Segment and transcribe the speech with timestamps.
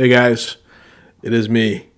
[0.00, 0.56] Hey guys,
[1.22, 1.90] it is me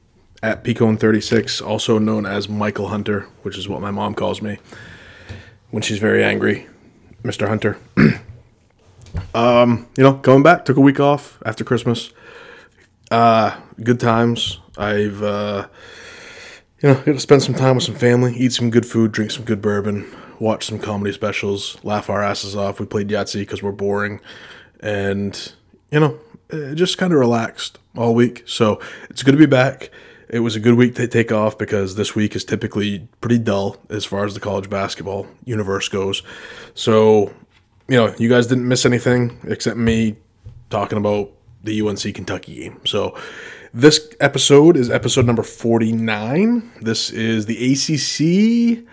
[0.42, 4.58] at Peacone36, also known as Michael Hunter, which is what my mom calls me
[5.70, 6.66] when she's very angry,
[7.22, 7.46] Mr.
[7.46, 7.78] Hunter.
[9.36, 12.10] um, you know, coming back, took a week off after Christmas.
[13.08, 14.58] Uh, good times.
[14.76, 15.68] I've, uh,
[16.82, 19.30] you know, got to spend some time with some family, eat some good food, drink
[19.30, 22.80] some good bourbon, watch some comedy specials, laugh our asses off.
[22.80, 24.18] We played Yahtzee because we're boring,
[24.80, 25.52] and
[25.92, 26.18] you know,
[26.52, 28.42] uh, just kind of relaxed all week.
[28.46, 28.80] So
[29.10, 29.90] it's good to be back.
[30.28, 33.76] It was a good week to take off because this week is typically pretty dull
[33.90, 36.22] as far as the college basketball universe goes.
[36.74, 37.34] So,
[37.86, 40.16] you know, you guys didn't miss anything except me
[40.70, 41.30] talking about
[41.62, 42.80] the UNC Kentucky game.
[42.86, 43.16] So,
[43.74, 46.72] this episode is episode number 49.
[46.82, 48.86] This is the ACC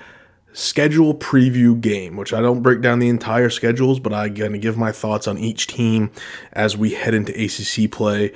[0.54, 4.58] schedule preview game, which I don't break down the entire schedules, but I'm going to
[4.58, 6.12] give my thoughts on each team
[6.54, 8.34] as we head into ACC play.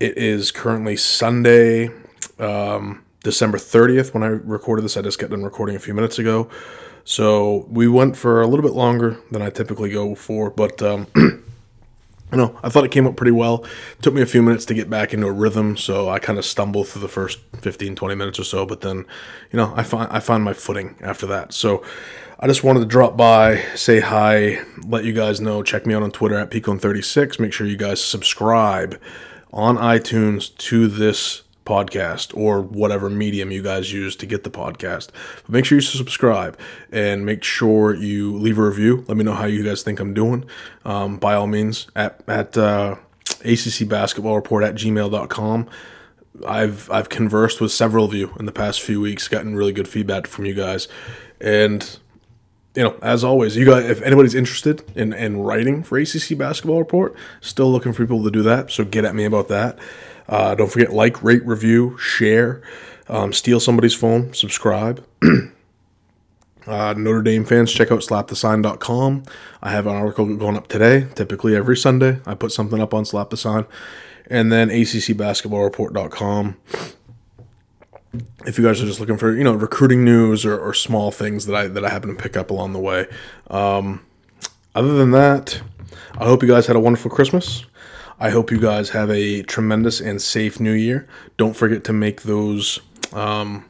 [0.00, 1.90] It is currently Sunday,
[2.38, 4.96] um, December 30th when I recorded this.
[4.96, 6.48] I just got done recording a few minutes ago.
[7.04, 11.06] So we went for a little bit longer than I typically go for, but um,
[12.32, 13.64] you know, I thought it came up pretty well.
[13.64, 16.38] It took me a few minutes to get back into a rhythm, so I kind
[16.38, 19.04] of stumbled through the first 15, 20 minutes or so, but then,
[19.52, 21.52] you know, I find I find my footing after that.
[21.52, 21.84] So
[22.40, 25.62] I just wanted to drop by, say hi, let you guys know.
[25.62, 27.38] Check me out on Twitter at Peacone36.
[27.38, 29.00] Make sure you guys subscribe
[29.52, 35.08] on iTunes to this podcast or whatever medium you guys use to get the podcast.
[35.42, 36.58] But make sure you subscribe
[36.90, 39.04] and make sure you leave a review.
[39.08, 40.44] Let me know how you guys think I'm doing.
[40.84, 42.96] Um, by all means, at, at uh,
[43.44, 45.68] ACC Basketball Report at gmail.com.
[46.46, 49.86] I've I've conversed with several of you in the past few weeks, gotten really good
[49.86, 50.88] feedback from you guys,
[51.40, 51.98] and
[52.74, 56.78] you know, as always, you guys, if anybody's interested in in writing for ACC Basketball
[56.78, 58.70] Report, still looking for people to do that.
[58.70, 59.78] So get at me about that.
[60.28, 62.62] Uh, don't forget like, rate, review, share,
[63.08, 65.04] um, steal somebody's phone, subscribe.
[66.66, 69.24] uh, Notre Dame fans, check out slapthesign.com.
[69.62, 71.06] I have an article going up today.
[71.14, 73.66] Typically every Sunday, I put something up on Slap the Sign,
[74.28, 76.56] and then ACCBasketballReport.com.
[78.44, 81.46] If you guys are just looking for you know recruiting news or, or small things
[81.46, 83.06] that I that I happen to pick up along the way.
[83.48, 84.04] Um,
[84.74, 85.62] other than that,
[86.18, 87.64] I hope you guys had a wonderful Christmas.
[88.18, 91.08] I hope you guys have a tremendous and safe new year.
[91.36, 92.80] Don't forget to make those
[93.12, 93.64] um,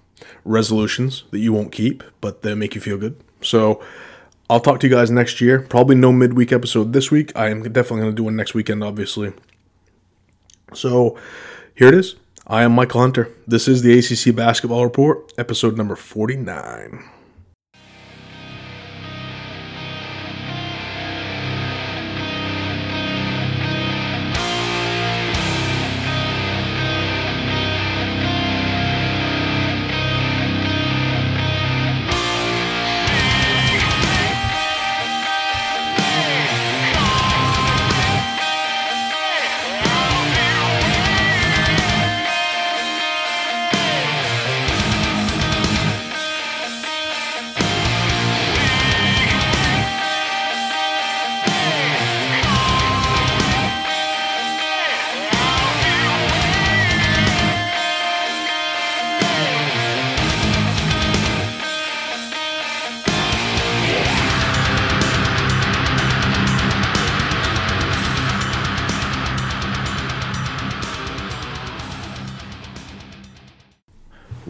[0.44, 3.16] resolutions that you won't keep, but they make you feel good.
[3.40, 3.82] So
[4.50, 5.60] I'll talk to you guys next year.
[5.60, 7.32] Probably no midweek episode this week.
[7.34, 9.32] I am definitely going to do one next weekend, obviously.
[10.74, 11.18] So
[11.74, 12.16] here it is.
[12.46, 13.30] I am Michael Hunter.
[13.46, 17.08] This is the ACC Basketball Report, episode number 49.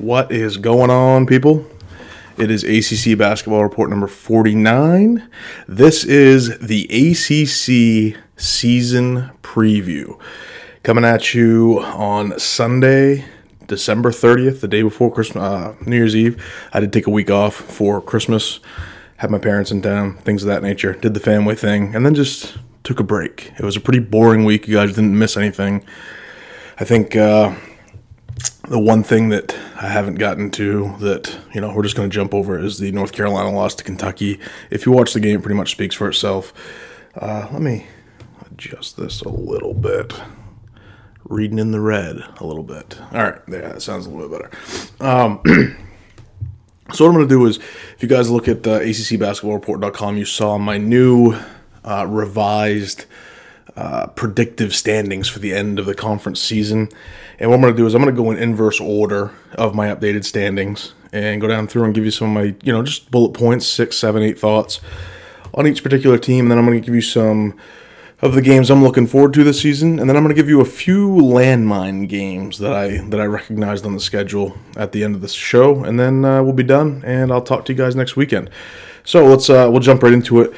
[0.02, 1.64] What is going on, people?
[2.36, 5.30] It is ACC Basketball Report number 49.
[5.68, 10.20] This is the ACC season preview.
[10.82, 13.26] Coming at you on Sunday,
[13.68, 16.44] December 30th, the day before Christmas, uh, New Year's Eve.
[16.72, 18.58] I did take a week off for Christmas,
[19.18, 22.16] had my parents in town, things of that nature, did the family thing, and then
[22.16, 23.52] just took a break.
[23.56, 24.66] It was a pretty boring week.
[24.66, 25.84] You guys didn't miss anything.
[26.80, 27.14] I think.
[27.14, 27.54] Uh,
[28.68, 32.14] the one thing that I haven't gotten to that, you know, we're just going to
[32.14, 34.38] jump over is the North Carolina loss to Kentucky.
[34.70, 36.52] If you watch the game, it pretty much speaks for itself.
[37.14, 37.86] Uh, let me
[38.50, 40.14] adjust this a little bit.
[41.24, 42.98] Reading in the red a little bit.
[43.12, 45.06] All right, yeah, that sounds a little bit better.
[45.06, 45.40] Um,
[46.92, 50.24] so what I'm going to do is, if you guys look at uh, ACCBasketballReport.com, you
[50.24, 51.36] saw my new
[51.84, 53.06] uh, revised
[53.76, 56.88] uh, predictive standings for the end of the conference season.
[57.38, 59.74] And what I'm going to do is I'm going to go in inverse order of
[59.74, 62.82] my updated standings and go down through and give you some of my, you know,
[62.82, 64.80] just bullet points, six, seven, eight thoughts
[65.54, 66.44] on each particular team.
[66.44, 67.58] And then I'm going to give you some
[68.22, 70.48] of the games I'm looking forward to this season, and then I'm going to give
[70.48, 75.02] you a few landmine games that I that I recognized on the schedule at the
[75.02, 77.76] end of this show, and then uh, we'll be done, and I'll talk to you
[77.76, 78.48] guys next weekend.
[79.02, 80.54] So let's uh, we'll jump right into it.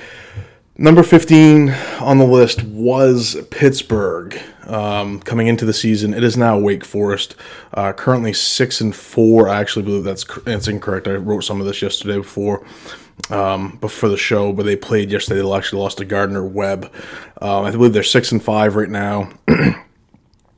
[0.77, 4.37] Number 15 on the list was Pittsburgh.
[4.67, 7.37] Um, coming into the season, it is now Wake Forest.
[7.73, 9.49] Uh, currently six and four.
[9.49, 11.07] I actually believe that's that's incorrect.
[11.07, 12.67] I wrote some of this yesterday before
[13.31, 15.43] um, before the show, but they played yesterday.
[15.43, 16.93] They actually lost to Gardner Webb.
[17.41, 19.31] Um, I believe they're six and five right now.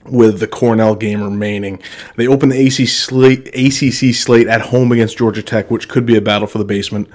[0.06, 1.82] with the Cornell game remaining.
[2.14, 6.20] They open the slate, ACC slate at home against Georgia Tech, which could be a
[6.20, 7.08] battle for the basement.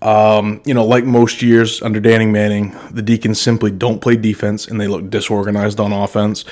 [0.00, 4.68] Um, you know, like most years under Danny Manning, the Deacons simply don't play defense
[4.68, 6.44] and they look disorganized on offense.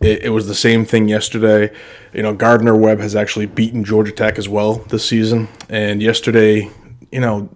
[0.00, 1.74] It, it, was the same thing yesterday.
[2.12, 5.48] You know, Gardner Webb has actually beaten Georgia Tech as well this season.
[5.68, 6.70] And yesterday,
[7.10, 7.48] you know,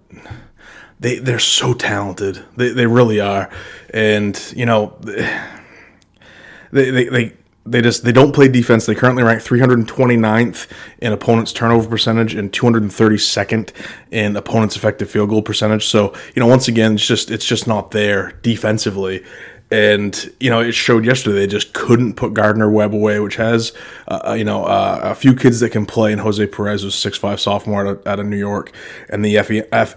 [0.99, 2.43] they they're so talented.
[2.55, 3.49] They they really are,
[3.91, 4.97] and you know,
[6.71, 7.09] they they.
[7.09, 7.33] they
[7.71, 8.85] they just they don't play defense.
[8.85, 10.67] They currently rank 329th
[10.99, 13.71] in opponents' turnover percentage and 232nd
[14.11, 15.85] in opponents' effective field goal percentage.
[15.85, 19.23] So you know, once again, it's just it's just not there defensively.
[19.69, 23.73] And you know, it showed yesterday they just couldn't put Gardner Webb away, which has
[24.07, 26.13] uh, uh, you know uh, a few kids that can play.
[26.13, 28.71] And Jose Perez was six five sophomore out of, out of New York,
[29.09, 29.95] and the F-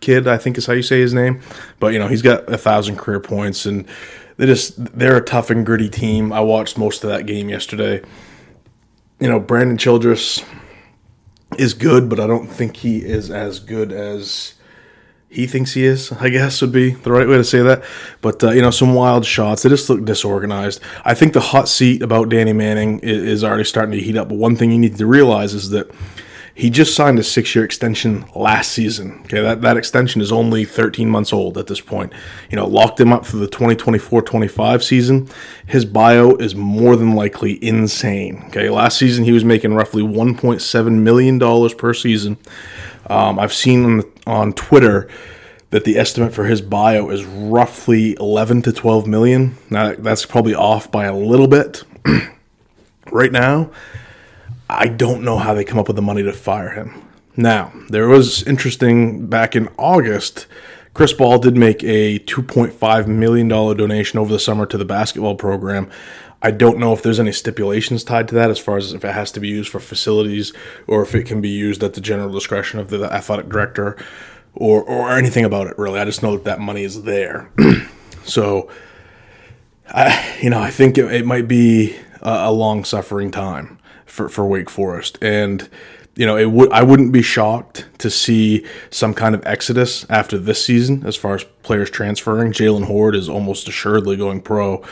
[0.00, 1.40] kid, I think is how you say his name.
[1.78, 3.86] But you know, he's got a thousand career points, and
[4.38, 6.32] they just they're a tough and gritty team.
[6.32, 8.02] I watched most of that game yesterday.
[9.20, 10.42] You know, Brandon Childress
[11.58, 14.54] is good, but I don't think he is as good as
[15.28, 17.82] he thinks he is, I guess would be the right way to say that.
[18.20, 19.62] But uh, you know, some wild shots.
[19.62, 20.80] They just look disorganized.
[21.04, 24.28] I think the hot seat about Danny Manning is, is already starting to heat up.
[24.28, 25.90] But one thing you need to realize is that
[26.58, 29.20] he just signed a six-year extension last season.
[29.26, 32.12] Okay, that, that extension is only 13 months old at this point.
[32.50, 35.28] You know, locked him up for the 2024-25 season.
[35.66, 38.42] His buyout is more than likely insane.
[38.48, 42.38] Okay, last season he was making roughly 1.7 million dollars per season.
[43.06, 45.08] Um, I've seen on, on Twitter
[45.70, 49.56] that the estimate for his buyout is roughly 11 to 12 million.
[49.70, 51.84] Now that's probably off by a little bit.
[53.12, 53.70] right now,
[54.68, 57.02] I don't know how they come up with the money to fire him.
[57.36, 60.46] Now, there was interesting back in August.
[60.92, 65.88] Chris Ball did make a $2.5 million donation over the summer to the basketball program.
[66.42, 69.12] I don't know if there's any stipulations tied to that as far as if it
[69.12, 70.52] has to be used for facilities
[70.86, 73.96] or if it can be used at the general discretion of the athletic director
[74.54, 75.98] or, or anything about it, really.
[75.98, 77.50] I just know that that money is there.
[78.24, 78.70] so,
[79.88, 83.78] I, you know, I think it, it might be a, a long suffering time
[84.08, 85.18] for, for Wake Forest.
[85.22, 85.68] And,
[86.16, 90.36] you know, it would I wouldn't be shocked to see some kind of exodus after
[90.38, 92.52] this season as far as players transferring.
[92.52, 94.84] Jalen Hoard is almost assuredly going pro.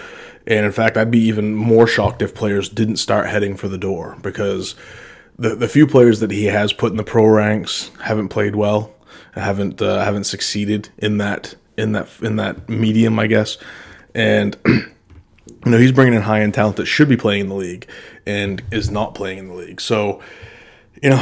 [0.46, 3.78] And in fact, I'd be even more shocked if players didn't start heading for the
[3.78, 4.76] door because
[5.36, 8.94] the the few players that he has put in the pro ranks haven't played well,
[9.32, 13.58] haven't uh, haven't succeeded in that in that in that medium, I guess.
[14.14, 14.56] And
[15.66, 17.88] you know, he's bringing in high end talent that should be playing in the league
[18.24, 19.80] and is not playing in the league.
[19.80, 20.22] So,
[21.02, 21.18] you know,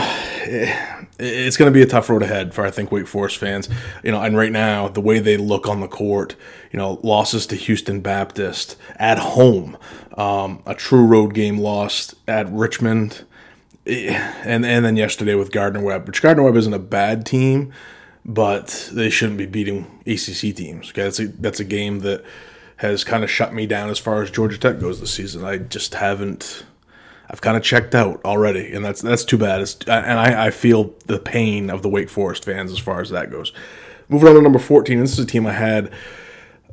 [1.18, 3.70] it's going to be a tough road ahead for I think Wake Forest fans.
[4.02, 6.36] You know, and right now the way they look on the court,
[6.70, 9.78] you know, losses to Houston Baptist at home,
[10.18, 13.24] um, a true road game lost at Richmond,
[13.86, 14.12] eh,
[14.44, 17.72] and and then yesterday with Gardner Webb, which Gardner Webb isn't a bad team,
[18.26, 20.90] but they shouldn't be beating ACC teams.
[20.90, 22.22] Okay, that's a that's a game that
[22.76, 25.44] has kind of shut me down as far as Georgia Tech goes this season.
[25.44, 26.64] I just haven't.
[27.30, 29.60] I've kind of checked out already, and that's that's too bad.
[29.60, 33.10] It's, and I, I feel the pain of the Wake Forest fans as far as
[33.10, 33.52] that goes.
[34.08, 35.90] Moving on to number 14, this is a team I had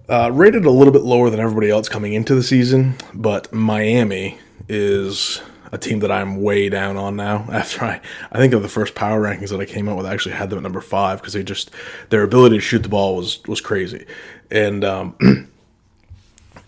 [0.10, 4.38] uh, rated a little bit lower than everybody else coming into the season, but Miami
[4.68, 5.42] is
[5.72, 7.48] a team that I'm way down on now.
[7.52, 10.14] After I, I think of the first power rankings that I came out with, I
[10.14, 11.72] actually had them at number five because they just
[12.10, 14.06] their ability to shoot the ball was was crazy,
[14.50, 15.16] and um,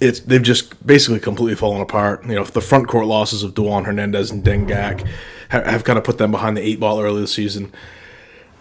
[0.03, 2.25] it's they've just basically completely fallen apart.
[2.25, 5.07] You know, the front court losses of Dewan Hernandez and Deng Gak
[5.49, 7.71] have, have kind of put them behind the eight ball early this season.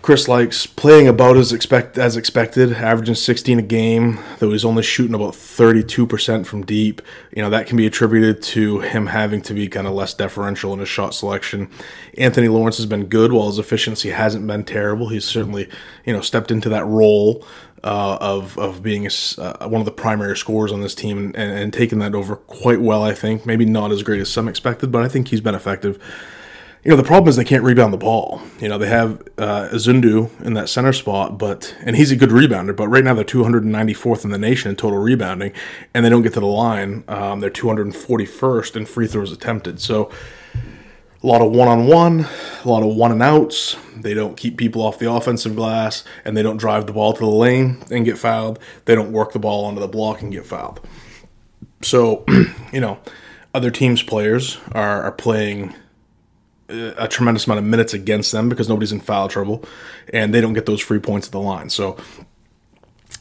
[0.03, 4.83] Chris Lykes playing about as expect as expected, averaging 16 a game, though he's only
[4.83, 7.01] shooting about 32% from deep.
[7.33, 10.73] You know, that can be attributed to him having to be kind of less deferential
[10.73, 11.71] in his shot selection.
[12.19, 15.11] Anthony Lawrence has been good while his efficiency hasn't been terrible.
[15.11, 15.69] He's certainly,
[16.05, 17.47] you know, stepped into that role
[17.85, 21.37] uh, of of being a, uh, one of the primary scorers on this team and,
[21.37, 23.03] and, and taking that over quite well.
[23.03, 25.99] I think maybe not as great as some expected, but I think he's been effective.
[26.85, 28.41] you know, the problem is they can't rebound the ball.
[28.61, 32.31] You know, they have uh, Izundu in that center spot, but and he's a good
[32.31, 32.75] rebounder.
[32.75, 35.53] But right now they're 294th in the nation in total rebounding,
[35.93, 37.05] and they don't get to the line.
[37.09, 39.81] Um, they're 241st in free throws attempted.
[39.81, 40.11] So
[41.23, 42.27] a lot of one on one,
[42.65, 43.77] a lot of one and outs.
[43.97, 47.21] They don't keep people off the offensive glass, and they don't drive the ball to
[47.21, 48.59] the lane and get fouled.
[48.87, 50.81] They don't work the ball onto the block and get fouled.
[51.83, 52.25] So,
[52.73, 52.99] you know,
[53.55, 55.75] other teams' players are, are playing
[56.69, 59.65] uh, a tremendous amount of minutes against them because nobody's in foul trouble,
[60.13, 61.71] and they don't get those free points at the line.
[61.71, 61.97] So,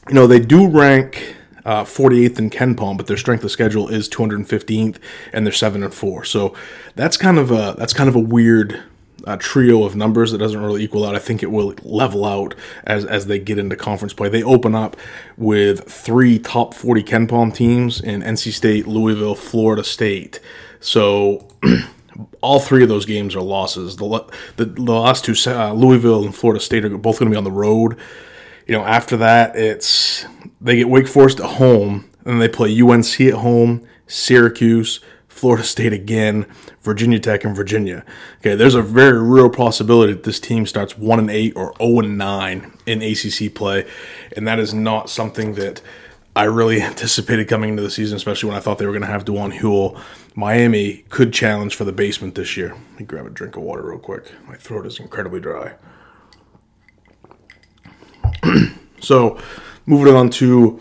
[0.08, 4.10] you know, they do rank uh, 48th in KenPom, but their strength of schedule is
[4.10, 4.98] 215th,
[5.34, 6.24] and they're seven and four.
[6.24, 6.56] So
[6.96, 8.82] that's kind of a that's kind of a weird
[9.25, 11.15] uh, trio of numbers that doesn't really equal out.
[11.15, 14.30] I think it will level out as as they get into conference play.
[14.30, 14.98] They open up
[15.38, 20.39] with three top 40 KenPom teams in NC State, Louisville, Florida State.
[20.80, 21.48] So.
[22.41, 23.96] all three of those games are losses.
[23.96, 24.25] The
[24.58, 27.46] the, the last two, uh, Louisville and Florida State, are both going to be on
[27.46, 27.98] the road.
[28.68, 30.25] You know, after that, it's
[30.62, 35.91] they get Wake Forest at home, and they play UNC at home, Syracuse, Florida State
[35.91, 36.46] again,
[36.82, 38.06] Virginia Tech, and Virginia.
[38.39, 42.00] Okay, there's a very real possibility that this team starts one and eight or zero
[42.00, 43.88] and nine in ACC play,
[44.36, 45.82] and that is not something that
[46.36, 49.08] I really anticipated coming into the season, especially when I thought they were going to
[49.08, 50.00] have Dewan Huell.
[50.36, 52.75] Miami could challenge for the basement this year.
[52.91, 54.32] Let me grab a drink of water real quick.
[54.48, 55.74] My throat is incredibly dry.
[59.01, 59.41] so,
[59.86, 60.80] moving on to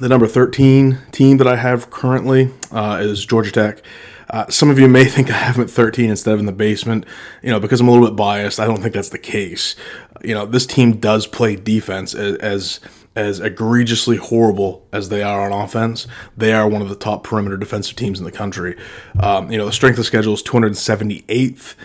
[0.00, 3.82] the number 13 team that I have currently uh, is Georgia Tech.
[4.30, 6.52] Uh, some of you may think I have them at 13 instead of in the
[6.52, 7.06] basement.
[7.42, 9.76] You know, because I'm a little bit biased, I don't think that's the case.
[10.22, 12.80] You know, this team does play defense as, as
[13.16, 17.56] as egregiously horrible as they are on offense, they are one of the top perimeter
[17.56, 18.76] defensive teams in the country.
[19.20, 21.76] Um, you know, the strength of schedule is 278th.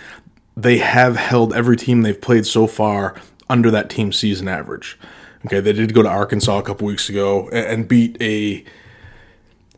[0.57, 3.15] They have held every team they've played so far
[3.47, 4.97] under that team season average.
[5.45, 8.63] Okay, they did go to Arkansas a couple weeks ago and beat a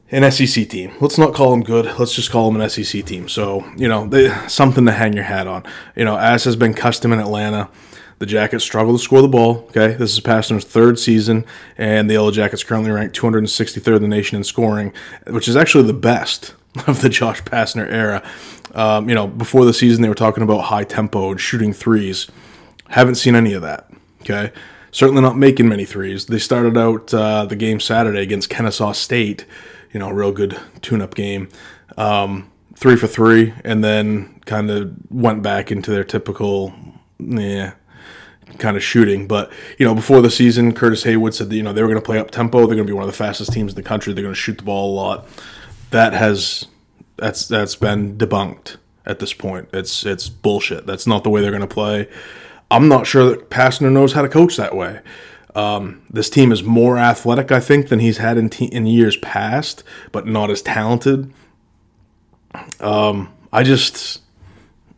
[0.09, 0.91] an SEC team.
[0.99, 1.85] Let's not call them good.
[1.97, 3.29] Let's just call them an SEC team.
[3.29, 5.63] So you know, they, something to hang your hat on.
[5.95, 7.69] You know, as has been custom in Atlanta.
[8.19, 9.65] The Jackets struggle to score the ball.
[9.69, 11.43] Okay, this is Pastner's third season,
[11.75, 14.93] and the Yellow Jackets currently ranked 263rd in the nation in scoring,
[15.25, 16.53] which is actually the best
[16.87, 18.21] of the Josh Pastner era.
[18.75, 22.27] Um, you know, before the season, they were talking about high tempo and shooting threes.
[22.89, 23.89] Haven't seen any of that.
[24.21, 24.51] Okay,
[24.91, 26.25] certainly not making many threes.
[26.25, 29.45] They started out uh, the game Saturday against Kennesaw State.
[29.91, 31.49] You know, a real good tune-up game.
[31.97, 36.73] Um, three for three, and then kind of went back into their typical,
[37.19, 37.73] yeah,
[38.57, 39.27] kind of shooting.
[39.27, 41.99] But you know, before the season, Curtis Haywood said that you know they were going
[41.99, 42.59] to play up tempo.
[42.59, 44.13] They're going to be one of the fastest teams in the country.
[44.13, 45.27] They're going to shoot the ball a lot.
[45.91, 46.65] That has
[47.17, 49.69] that's that's been debunked at this point.
[49.73, 50.85] It's it's bullshit.
[50.85, 52.07] That's not the way they're going to play.
[52.71, 55.01] I'm not sure that Pastner knows how to coach that way.
[55.53, 59.17] Um, this team is more athletic, I think, than he's had in, te- in years
[59.17, 61.33] past, but not as talented.
[62.79, 64.21] Um, I just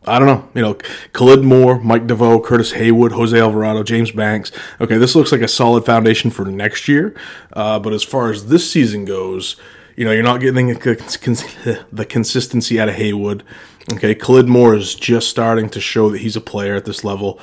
[0.06, 0.48] I don't know.
[0.54, 0.78] You know,
[1.12, 4.52] Khalid Moore, Mike DeVoe, Curtis Haywood, Jose Alvarado, James Banks.
[4.80, 7.14] Okay, this looks like a solid foundation for next year.
[7.52, 9.56] Uh, but as far as this season goes,
[9.96, 10.68] you know, you're not getting
[11.92, 13.44] the consistency out of Haywood.
[13.92, 17.38] Okay, Khalid Moore is just starting to show that he's a player at this level.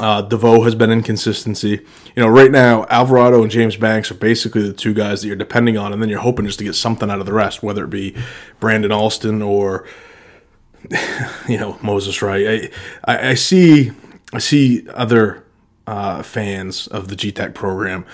[0.00, 1.84] Uh, DeVoe has been inconsistency.
[2.14, 5.36] You know, right now, Alvarado and James Banks are basically the two guys that you're
[5.36, 7.84] depending on, and then you're hoping just to get something out of the rest, whether
[7.84, 8.14] it be
[8.58, 9.86] Brandon Alston or
[11.48, 12.70] you know Moses Wright.
[13.04, 13.92] I, I, I see
[14.32, 15.45] I see other
[15.86, 18.04] uh, fans of the GTAC program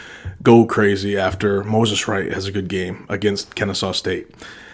[0.43, 4.31] go crazy after Moses Wright has a good game against Kennesaw State.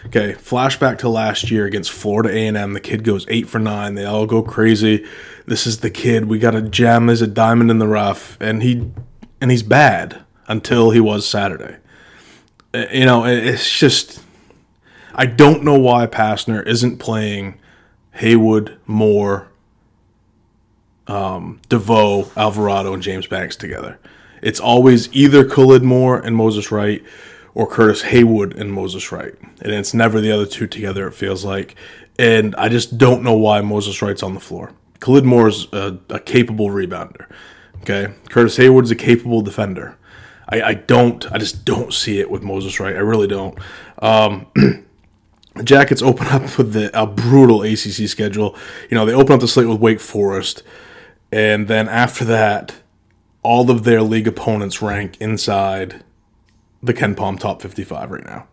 [0.06, 2.72] Okay, flashback to last year against Florida A&M.
[2.72, 3.94] The kid goes eight for nine.
[3.94, 5.04] They all go crazy.
[5.46, 6.26] This is the kid.
[6.26, 7.06] We got a gem.
[7.06, 8.90] There's a diamond in the rough, and he
[9.40, 11.76] and he's bad until he was Saturday.
[12.72, 14.22] Uh, you know, it's just
[15.14, 17.58] I don't know why Pastner isn't playing
[18.12, 19.48] Haywood, Moore,
[21.08, 23.98] um, DeVoe, Alvarado, and James Banks together.
[24.42, 27.02] It's always either Khalid Moore and Moses Wright
[27.54, 29.34] or Curtis Haywood and Moses Wright.
[29.60, 31.74] And it's never the other two together, it feels like.
[32.18, 34.72] And I just don't know why Moses Wright's on the floor.
[35.00, 37.26] Khalid Moore is a, a capable rebounder.
[37.82, 38.12] Okay.
[38.28, 39.96] Curtis Haywood's a capable defender.
[40.48, 42.96] I, I, don't, I just don't see it with Moses Wright.
[42.96, 43.58] I really don't.
[44.00, 44.46] Um,
[45.64, 48.56] Jackets open up with the, a brutal ACC schedule.
[48.90, 50.62] You know, they open up the slate with Wake Forest,
[51.30, 52.76] and then after that,
[53.42, 56.04] all of their league opponents rank inside
[56.82, 58.46] the KenPom top 55 right now.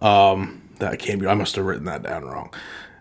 [0.00, 1.26] Um, that can't be.
[1.26, 2.54] I must have written that down wrong.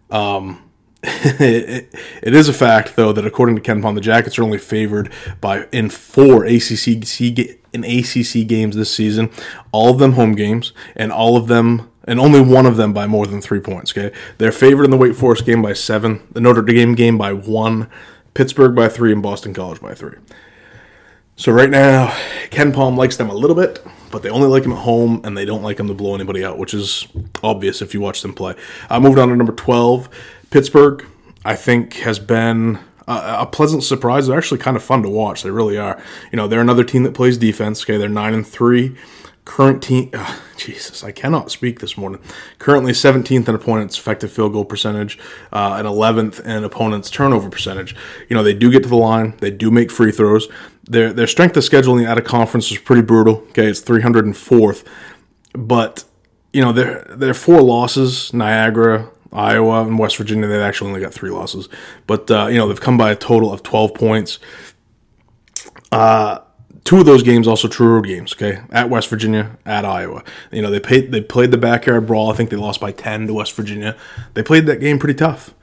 [0.09, 0.69] Um,
[1.03, 1.89] it,
[2.23, 5.11] it is a fact, though, that according to KenPom, the Jackets are only favored
[5.41, 6.87] by in four ACC
[7.73, 9.29] in ACC games this season,
[9.71, 13.05] all of them home games, and all of them and only one of them by
[13.05, 13.95] more than three points.
[13.95, 17.33] Okay, they're favored in the Wake Forest game by seven, the Notre Dame game by
[17.33, 17.89] one,
[18.37, 20.15] Pittsburgh by three, and Boston College by three.
[21.37, 22.09] So right now,
[22.51, 25.43] KenPom likes them a little bit, but they only like them at home, and they
[25.43, 27.07] don't like them to blow anybody out, which is
[27.41, 28.53] obvious if you watch them play.
[28.91, 30.07] I uh, moved on to number twelve.
[30.51, 31.03] Pittsburgh,
[31.43, 32.77] I think, has been
[33.07, 34.27] a pleasant surprise.
[34.27, 35.41] They're actually kind of fun to watch.
[35.41, 35.99] They really are.
[36.31, 37.83] You know, they're another team that plays defense.
[37.83, 38.95] Okay, they're nine and three.
[39.47, 42.21] Current team, oh, Jesus, I cannot speak this morning.
[42.59, 45.17] Currently 17th in opponents' effective field goal percentage,
[45.53, 47.95] uh, and 11th in opponents' turnover percentage.
[48.27, 50.49] You know, they do get to the line, they do make free throws.
[50.83, 53.35] Their their strength of scheduling out of conference is pretty brutal.
[53.49, 54.85] Okay, it's 304th,
[55.53, 56.03] but
[56.51, 61.13] you know, their their four losses, Niagara, Iowa and West Virginia, they've actually only got
[61.13, 61.69] three losses.
[62.05, 64.39] But, uh, you know, they've come by a total of 12 points.
[65.91, 66.39] Uh,
[66.87, 68.61] two of those games also true road games, okay?
[68.71, 70.23] At West Virginia, at Iowa.
[70.53, 72.31] You know, they played, they played the backyard brawl.
[72.31, 73.97] I think they lost by 10 to West Virginia.
[74.35, 75.53] They played that game pretty tough.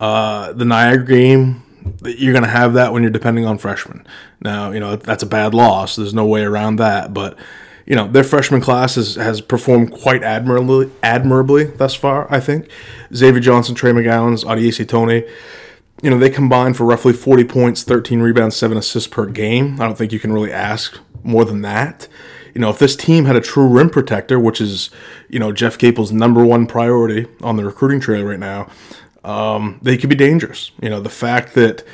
[0.00, 1.62] Uh, the Niagara game,
[2.04, 4.04] you're going to have that when you're depending on freshmen.
[4.40, 5.94] Now, you know, that's a bad loss.
[5.94, 7.14] There's no way around that.
[7.14, 7.38] But,
[7.86, 12.68] you know, their freshman class has, has performed quite admirably, admirably thus far, I think.
[13.14, 15.22] Xavier Johnson, Trey McGowens, Au'Diese Toney,
[16.02, 19.80] you know, they combine for roughly 40 points, 13 rebounds, 7 assists per game.
[19.80, 22.08] I don't think you can really ask more than that.
[22.54, 24.90] You know, if this team had a true rim protector, which is,
[25.28, 28.68] you know, Jeff Capel's number one priority on the recruiting trail right now,
[29.24, 30.72] um, they could be dangerous.
[30.82, 31.84] You know, the fact that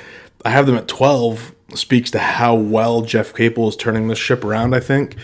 [0.45, 4.43] I have them at 12 speaks to how well Jeff Capel is turning this ship
[4.43, 5.17] around, I think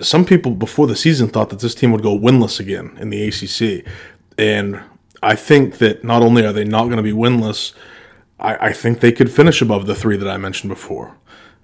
[0.00, 3.28] some people before the season thought that this team would go winless again in the
[3.28, 3.84] ACC,
[4.38, 4.80] and
[5.22, 7.72] I think that not only are they not going to be winless,
[8.40, 11.16] I, I, think they could finish above the three that I mentioned before.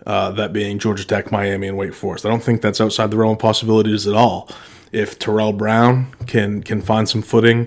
[0.07, 2.25] Uh, that being Georgia Tech, Miami, and Wake Forest.
[2.25, 4.49] I don't think that's outside the realm of possibilities at all.
[4.93, 7.67] If Terrell Brown can can find some footing,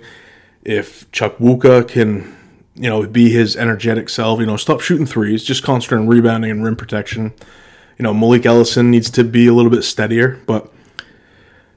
[0.63, 2.37] if Chukwuka can,
[2.75, 6.51] you know, be his energetic self, you know, stop shooting threes, just concentrate on rebounding
[6.51, 7.33] and rim protection
[7.99, 10.71] you know, Malik Ellison needs to be a little bit steadier, but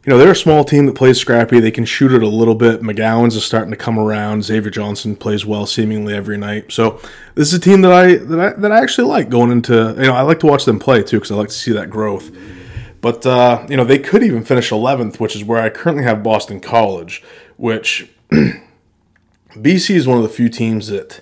[0.05, 1.61] you know, they're a small team that plays scrappy.
[1.61, 2.83] They can shoot it a little bit.
[2.83, 4.43] McGowens is starting to come around.
[4.43, 6.73] Xavier Johnson plays well seemingly every night.
[6.73, 7.01] So
[7.37, 9.95] this is a team that I that I that I actually like going into.
[9.97, 11.89] You know, I like to watch them play too because I like to see that
[11.89, 12.33] growth.
[13.01, 16.25] But uh, you know, they could even finish 11th, which is where I currently have
[16.25, 17.23] Boston College,
[17.57, 18.11] which
[19.51, 21.21] BC is one of the few teams that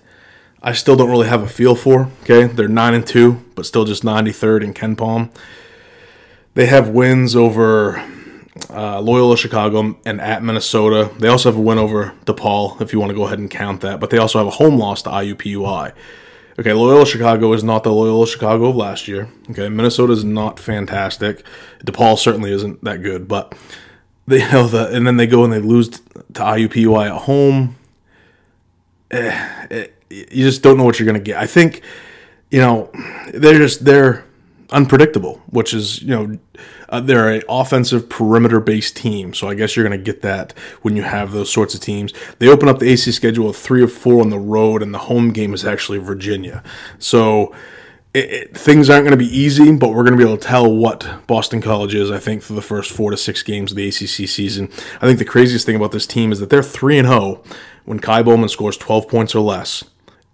[0.62, 2.10] I still don't really have a feel for.
[2.22, 5.30] Okay, they're nine and two, but still just 93rd in KenPom.
[6.54, 8.02] They have wins over
[8.68, 11.10] uh, Loyola Chicago and at Minnesota.
[11.18, 13.80] They also have a win over DePaul, if you want to go ahead and count
[13.82, 14.00] that.
[14.00, 15.92] But they also have a home loss to IUPUI.
[16.58, 19.28] Okay, Loyola Chicago is not the Loyola Chicago of last year.
[19.50, 21.44] Okay, Minnesota is not fantastic.
[21.84, 23.54] DePaul certainly isn't that good, but
[24.26, 26.00] they you know the and then they go and they lose to
[26.34, 27.76] IUPUI at home.
[29.10, 31.36] Eh, it, you just don't know what you're going to get.
[31.36, 31.82] I think,
[32.50, 32.90] you know,
[33.32, 34.24] they're just they're
[34.70, 36.38] unpredictable, which is you know
[36.90, 39.32] uh, they're an offensive perimeter based team.
[39.32, 42.12] So I guess you're going to get that when you have those sorts of teams.
[42.38, 44.98] They open up the AC schedule with three or four on the road, and the
[44.98, 46.62] home game is actually Virginia.
[46.98, 47.54] So.
[48.12, 50.44] It, it, things aren't going to be easy, but we're going to be able to
[50.44, 52.10] tell what Boston College is.
[52.10, 54.68] I think for the first four to six games of the ACC season.
[54.96, 57.44] I think the craziest thing about this team is that they're three and zero oh
[57.84, 59.84] when Ky Bowman scores twelve points or less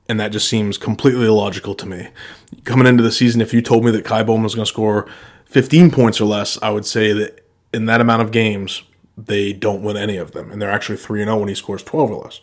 [0.09, 2.09] and that just seems completely illogical to me.
[2.65, 5.09] Coming into the season, if you told me that Ky Bowman was going to score
[5.47, 7.41] 15 points or less, I would say that
[7.73, 8.83] in that amount of games,
[9.17, 12.11] they don't win any of them, and they're actually 3 0 when he scores 12
[12.11, 12.41] or less.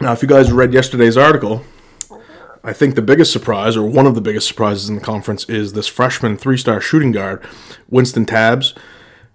[0.00, 1.62] Now, if you guys read yesterday's article,
[2.64, 5.72] I think the biggest surprise, or one of the biggest surprises in the conference, is
[5.72, 7.42] this freshman three star shooting guard,
[7.90, 8.74] Wynston Tabbs,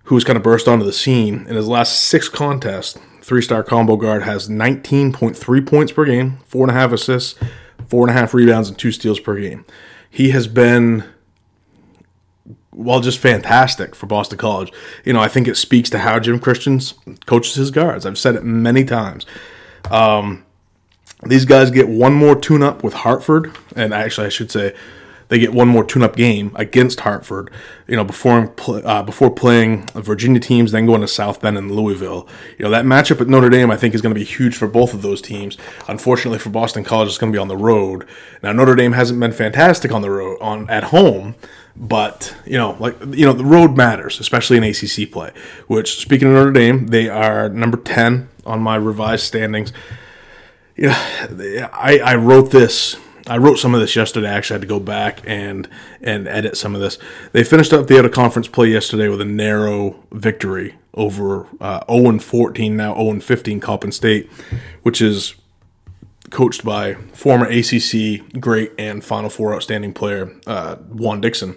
[0.05, 2.97] who's kind of burst onto the scene in his last six contests
[3.27, 7.37] three star combo guard, has 19.3 points per game, four and a half assists,
[7.89, 9.65] four and a half rebounds, and two steals per game.
[10.09, 11.03] He has been,
[12.77, 14.71] well, just fantastic for Boston College.
[15.03, 16.93] You know, I think it speaks to how Jim Christian's
[17.25, 18.05] coaches his guards.
[18.05, 19.25] I've said it many times.
[19.89, 20.45] Um,
[21.25, 24.75] these guys get one more tune up with Hartford, and actually, I should say,
[25.29, 27.51] they get one more tune-up game against Hartford.
[27.87, 32.27] You know, before uh, before playing Virginia teams, then going to South Bend and Louisville.
[32.57, 34.67] You know, that matchup at Notre Dame, I think, is going to be huge for
[34.67, 35.57] both of those teams.
[35.87, 38.07] Unfortunately for Boston College, it's going to be on the road.
[38.41, 41.35] Now, Notre Dame hasn't been fantastic on the road on at home.
[41.79, 45.31] But you know, like you know, the road matters, especially in ACC play.
[45.67, 49.71] Which, speaking of Notre Dame, they are number ten on my revised standings.
[50.75, 52.97] yeah, I, I wrote this.
[53.27, 54.29] I wrote some of this yesterday.
[54.29, 55.69] I actually had to go back and
[56.01, 56.97] and edit some of this.
[57.31, 61.81] They finished up the out of conference play yesterday with a narrow victory over uh,
[61.91, 64.31] 0 and 14, now 0 and 15 Coppin State,
[64.81, 65.35] which is
[66.29, 71.55] coached by former ACC great and Final Four outstanding player uh, Juan Dixon.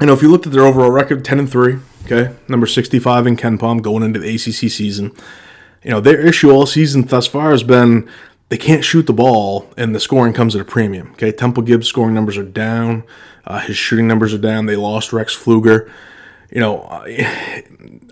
[0.00, 3.26] You know, if you looked at their overall record, 10 and 3, okay, number 65
[3.28, 5.12] in KenPom going into the ACC season.
[5.84, 8.08] You know, their issue all season thus far has been
[8.48, 11.12] they can't shoot the ball and the scoring comes at a premium.
[11.12, 13.04] Okay, Temple Gibbs' scoring numbers are down,
[13.46, 14.66] uh, his shooting numbers are down.
[14.66, 15.90] They lost Rex Pflueger
[16.54, 16.82] you know,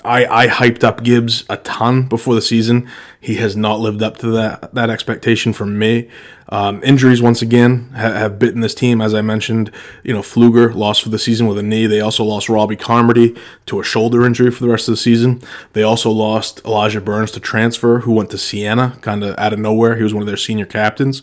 [0.04, 2.90] I I hyped up Gibbs a ton before the season.
[3.20, 6.10] He has not lived up to that that expectation from me.
[6.48, 9.70] Um, injuries once again have, have, bitten this team, as I mentioned.
[10.02, 11.86] You know, Pflueger lost for the season with a knee.
[11.86, 13.34] They also lost Robbie Carmody
[13.66, 15.40] to a shoulder injury for the rest of the season.
[15.72, 19.60] They also lost Elijah Burns to transfer, who went to Siena, kind of out of
[19.60, 19.96] nowhere.
[19.96, 21.22] He was one of their senior captains.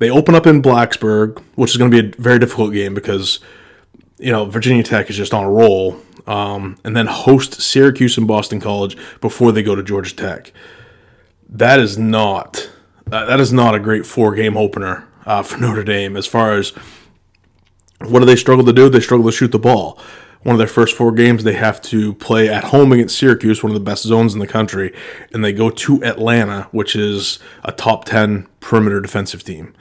[0.00, 3.38] They open up in Blacksburg, which is going to be a very difficult game because
[4.22, 8.26] you know Virginia Tech is just on a roll um, and then host Syracuse and
[8.26, 10.52] Boston College before they go to Georgia Tech.
[11.48, 12.70] That is not
[13.06, 16.16] that is not a great four game opener uh, for Notre Dame.
[16.16, 16.70] As far as
[18.00, 18.88] what do they struggle to do?
[18.88, 20.00] They struggle to shoot the ball.
[20.42, 23.70] One of their first four games, they have to play at home against Syracuse, one
[23.70, 24.92] of the best zones in the country,
[25.32, 29.72] and they go to Atlanta, which is a top ten perimeter defensive team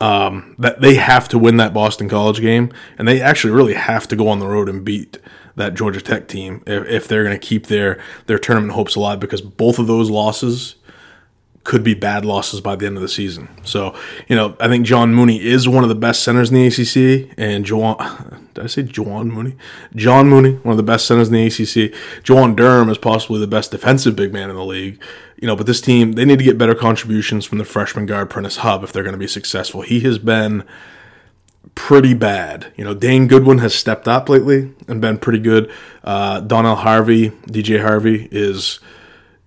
[0.00, 4.06] um, that they have to win that Boston College game, and they actually really have
[4.08, 5.18] to go on the road and beat
[5.56, 9.20] that Georgia Tech team if, if they're going to keep their their tournament hopes alive
[9.20, 10.76] because both of those losses
[11.68, 13.46] could be bad losses by the end of the season.
[13.62, 13.94] So,
[14.26, 17.34] you know, I think John Mooney is one of the best centers in the ACC,
[17.36, 17.98] and Juwan,
[18.54, 19.54] did I say Juwan Mooney?
[19.94, 21.92] John Mooney, one of the best centers in the ACC.
[22.22, 24.98] Juwan Durham is possibly the best defensive big man in the league.
[25.40, 28.28] You know, but this team, they need to get better contributions from the freshman guard
[28.28, 29.82] Prentiss Hubb if they're going to be successful.
[29.82, 30.64] He has been
[31.74, 32.72] pretty bad.
[32.76, 35.70] You know, Dane Goodwin has stepped up lately and been pretty good.
[36.02, 38.80] Uh, Donnell Harvey, DJ Harvey, is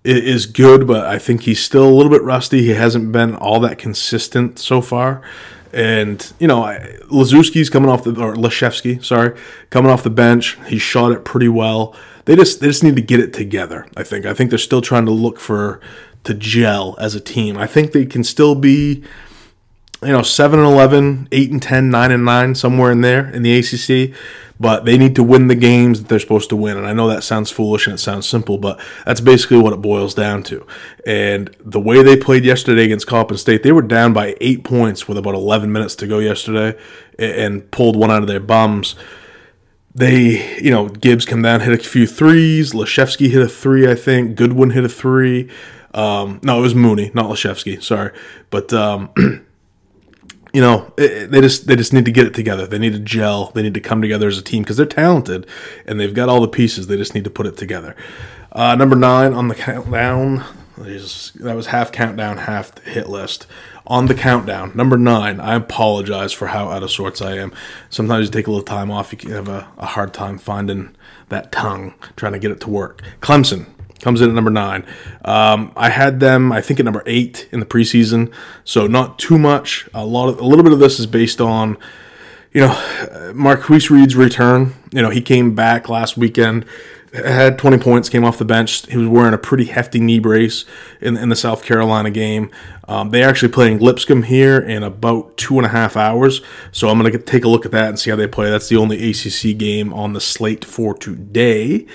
[0.04, 2.62] is good, but I think he's still a little bit rusty.
[2.62, 5.22] He hasn't been all that consistent so far.
[5.72, 6.62] And you know,
[7.10, 9.38] Laszewski's coming off the or Laszewski, sorry,
[9.70, 10.58] coming off the bench.
[10.66, 11.96] He shot it pretty well.
[12.24, 13.86] They just they just need to get it together.
[13.96, 14.26] I think.
[14.26, 15.80] I think they're still trying to look for
[16.24, 17.56] to gel as a team.
[17.56, 19.02] I think they can still be
[20.02, 23.42] you know, 7 and 11, 8 and 10, 9 and 9, somewhere in there in
[23.42, 24.14] the ACC.
[24.62, 26.76] But they need to win the games that they're supposed to win.
[26.76, 29.82] And I know that sounds foolish and it sounds simple, but that's basically what it
[29.82, 30.64] boils down to.
[31.04, 35.08] And the way they played yesterday against Coppin State, they were down by eight points
[35.08, 36.78] with about 11 minutes to go yesterday
[37.18, 38.94] and pulled one out of their bums
[39.94, 42.72] they, you know, Gibbs come down, hit a few threes.
[42.72, 44.36] Laszewski hit a three, I think.
[44.36, 45.50] Goodwin hit a three.
[45.94, 47.82] Um, no, it was Mooney, not Laszewski.
[47.82, 48.10] Sorry,
[48.50, 49.10] but um,
[50.52, 52.66] you know, it, they just they just need to get it together.
[52.66, 53.50] They need to gel.
[53.54, 55.46] They need to come together as a team because they're talented
[55.86, 56.86] and they've got all the pieces.
[56.86, 57.96] They just need to put it together.
[58.52, 60.44] Uh, number nine on the countdown.
[60.78, 63.46] is that was half countdown, half hit list.
[63.84, 65.40] On the countdown, number nine.
[65.40, 67.52] I apologize for how out of sorts I am.
[67.90, 69.10] Sometimes you take a little time off.
[69.10, 70.94] You can have a, a hard time finding
[71.30, 73.02] that tongue, trying to get it to work.
[73.20, 73.66] Clemson
[74.02, 74.84] comes in at number nine.
[75.24, 78.30] Um, I had them, I think, at number eight in the preseason,
[78.64, 79.88] so not too much.
[79.94, 81.78] A lot of a little bit of this is based on,
[82.52, 84.74] you know, Marcquise Reed's return.
[84.92, 86.66] You know, he came back last weekend,
[87.14, 88.86] had 20 points, came off the bench.
[88.86, 90.64] He was wearing a pretty hefty knee brace
[91.00, 92.50] in, in the South Carolina game.
[92.88, 96.98] Um, they actually playing Lipscomb here in about two and a half hours, so I'm
[96.98, 98.50] going to take a look at that and see how they play.
[98.50, 101.86] That's the only ACC game on the slate for today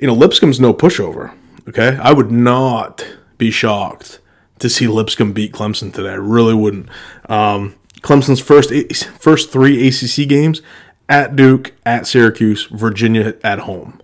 [0.00, 1.32] you know, Lipscomb's no pushover.
[1.68, 4.18] Okay, I would not be shocked
[4.58, 6.10] to see Lipscomb beat Clemson today.
[6.10, 6.88] I really wouldn't.
[7.28, 8.72] Um, Clemson's first
[9.20, 10.62] first three ACC games
[11.08, 14.00] at Duke, at Syracuse, Virginia at home.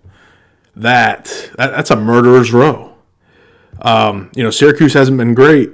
[0.76, 2.94] That, that that's a murderer's row.
[3.80, 5.70] Um, you know, Syracuse hasn't been great,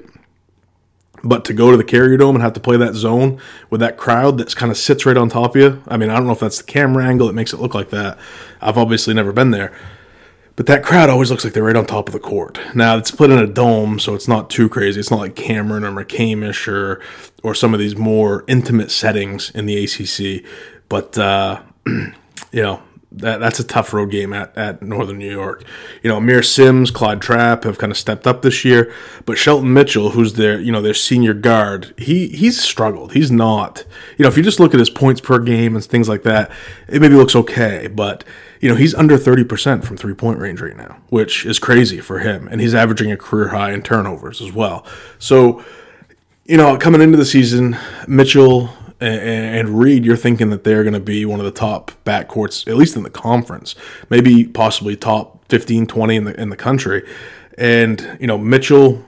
[1.25, 3.97] but to go to the Carrier Dome and have to play that zone with that
[3.97, 5.83] crowd that kind of sits right on top of you.
[5.89, 7.91] I mean, I don't know if that's the camera angle that makes it look like
[7.91, 8.19] that.
[8.61, 9.73] I've obviously never been there.
[10.55, 12.59] But that crowd always looks like they're right on top of the court.
[12.75, 15.01] Now it's put in a dome, so it's not too crazy.
[15.01, 17.01] It's not like Cameron or McCamish or
[17.43, 20.45] or some of these more intimate settings in the ACC.
[20.89, 22.13] But uh, you
[22.53, 22.83] know,
[23.17, 25.65] that that's a tough road game at, at Northern New York.
[26.03, 28.93] You know, Aamir Simms, Clyde Trapp have kind of stepped up this year,
[29.25, 33.13] but Shelton Mitchell, who's their you know their senior guard, he he's struggled.
[33.13, 33.85] He's not.
[34.17, 36.51] You know, if you just look at his points per game and things like that,
[36.89, 38.25] it maybe looks okay, but
[38.61, 42.01] you know he's under thirty percent from three point range right now, which is crazy
[42.01, 44.87] for him, and he's averaging a career high in turnovers as well.
[45.19, 45.65] So.
[46.45, 48.69] You know, coming into the season, Mitchell
[49.03, 52.69] and, and Reed, you're thinking that they're going to be one of the top backcourts,
[52.69, 53.75] at least in the conference,
[54.09, 57.07] maybe possibly top 15, 20 in the in the country.
[57.59, 59.05] And you know, Mitchell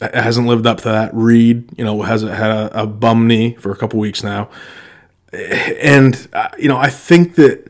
[0.00, 1.10] hasn't lived up to that.
[1.14, 4.50] Reed, you know, has had a, a bum knee for a couple weeks now,
[5.32, 7.68] and uh, you know, I think that.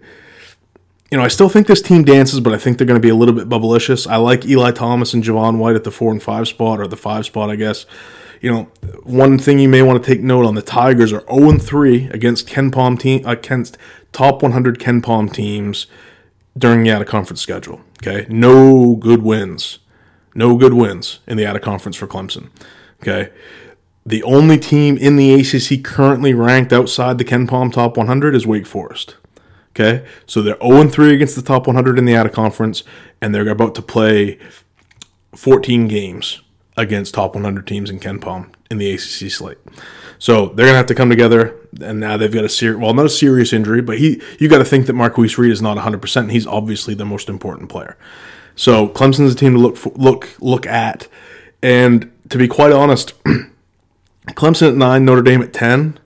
[1.12, 3.08] You know, I still think this team dances, but I think they're going to be
[3.08, 4.06] a little bit bubblicious.
[4.08, 6.96] I like Eli Thomas and Javan White at the four and five spot, or the
[6.96, 7.84] five spot, I guess
[8.40, 8.62] you know,
[9.04, 12.48] one thing you may want to take note on: the Tigers are 0 3 against
[12.48, 13.76] KenPom team against
[14.12, 15.86] top 100 KenPom teams
[16.56, 17.80] during the out of conference schedule.
[18.02, 19.78] Okay, no good wins,
[20.34, 22.50] no good wins in the out of conference for Clemson.
[23.02, 23.30] Okay,
[24.06, 28.66] the only team in the ACC currently ranked outside the KenPom top 100 is Wake
[28.66, 29.16] Forest.
[29.72, 32.84] Okay, so they're 0 3 against the top 100 in the out of conference,
[33.20, 34.38] and they're about to play
[35.34, 36.40] 14 games
[36.80, 39.58] against top 100 teams in KenPom in the ACC slate.
[40.18, 43.06] So they're gonna have to come together, and now they've got a serious, well, not
[43.06, 46.00] a serious injury, but he, you got to think that Marcquise Reed is not 100.
[46.02, 47.96] percent He's obviously the most important player.
[48.56, 51.08] So Clemson's a team to look for, look look at,
[51.62, 53.14] and to be quite honest,
[54.28, 55.98] Clemson at nine, Notre Dame at ten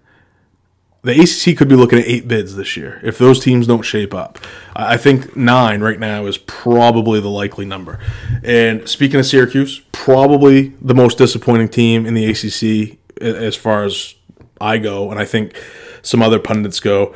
[1.04, 4.14] the ACC could be looking at eight bids this year if those teams don't shape
[4.14, 4.38] up.
[4.74, 8.00] I think nine right now is probably the likely number.
[8.42, 14.14] And speaking of Syracuse, probably the most disappointing team in the ACC as far as
[14.60, 15.62] I go, and I think
[16.00, 17.14] some other pundits go.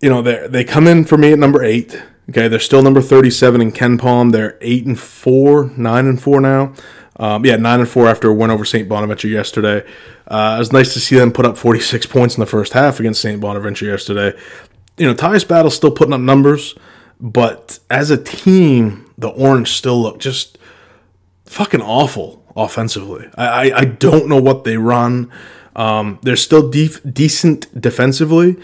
[0.00, 2.00] You know, they they come in for me at number eight.
[2.30, 4.32] Okay, they're still number thirty-seven in KenPom.
[4.32, 6.72] They're eight and four, nine and four now.
[7.16, 8.88] Um, yeah, nine and four after a win over St.
[8.88, 9.86] Bonaventure yesterday.
[10.26, 12.98] Uh, it was nice to see them put up 46 points in the first half
[12.98, 13.38] against St.
[13.40, 14.38] Bonaventure yesterday.
[14.96, 16.74] You know, Tyus Battle's still putting up numbers,
[17.20, 20.56] but as a team, the Orange still look just
[21.44, 23.28] fucking awful offensively.
[23.36, 25.30] I, I, I don't know what they run.
[25.76, 28.56] Um, they're still def- decent defensively,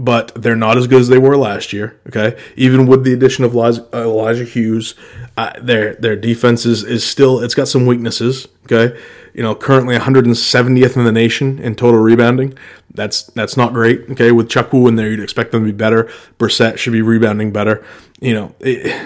[0.00, 2.00] but they're not as good as they were last year.
[2.08, 4.94] Okay, even with the addition of Elijah, Elijah Hughes,
[5.36, 8.48] uh, their their defense is, is still it's got some weaknesses.
[8.64, 8.98] Okay,
[9.34, 12.56] you know currently 170th in the nation in total rebounding.
[12.92, 14.08] That's that's not great.
[14.10, 16.04] Okay, with Chukwu in there, you'd expect them to be better.
[16.38, 17.84] Brissett should be rebounding better.
[18.20, 18.96] You know, it,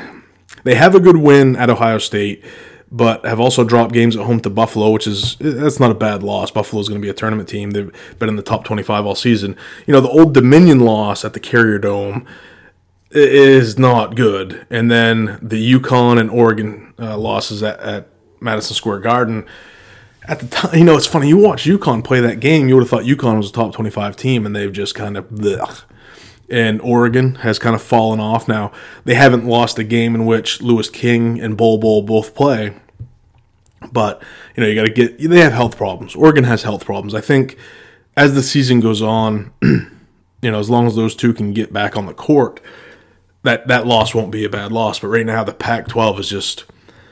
[0.62, 2.44] they have a good win at Ohio State
[2.94, 6.22] but have also dropped games at home to Buffalo, which is that's not a bad
[6.22, 6.52] loss.
[6.52, 7.72] Buffalo's going to be a tournament team.
[7.72, 9.57] They've been in the top 25 all season.
[9.85, 12.24] You know, the old Dominion loss at the Carrier Dome
[13.11, 19.00] is not good, and then the UConn and Oregon uh, losses at, at Madison Square
[19.00, 19.44] Garden.
[20.28, 21.26] At the time, you know, it's funny.
[21.26, 24.16] You watch UConn play that game, you would have thought UConn was a top 25
[24.16, 25.83] team, and they've just kind of blech
[26.50, 28.70] and Oregon has kind of fallen off now.
[29.04, 32.74] They haven't lost a game in which Louis King and Bol Bol both play,
[33.92, 34.23] but
[34.57, 35.18] you know, you got to get.
[35.18, 36.14] They have health problems.
[36.14, 37.14] Oregon has health problems.
[37.14, 37.57] I think
[38.16, 41.97] as the season goes on, you know, as long as those two can get back
[41.97, 42.61] on the court,
[43.42, 44.99] that that loss won't be a bad loss.
[44.99, 46.64] But right now, the Pac-12 is just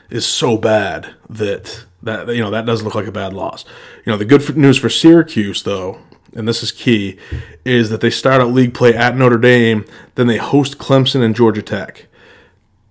[0.09, 3.65] is so bad that that you know that doesn't look like a bad loss.
[4.05, 5.99] You know, the good news for Syracuse though,
[6.35, 7.17] and this is key,
[7.65, 11.35] is that they start out league play at Notre Dame, then they host Clemson and
[11.35, 12.07] Georgia Tech.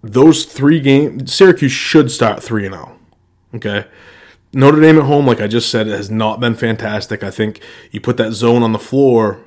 [0.02, 2.98] Those three games, Syracuse should start three and zero.
[3.54, 3.86] Okay.
[4.54, 7.22] Notre Dame at home, like I just said, has not been fantastic.
[7.22, 7.60] I think
[7.90, 9.40] you put that zone on the floor,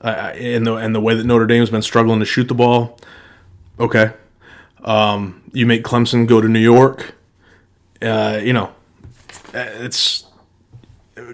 [0.00, 2.98] uh, and the and the way that Notre Dame's been struggling to shoot the ball.
[3.78, 4.12] Okay,
[4.82, 7.14] um, you make Clemson go to New York.
[8.00, 8.72] Uh, you know,
[9.52, 10.24] it's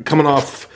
[0.04, 0.66] coming off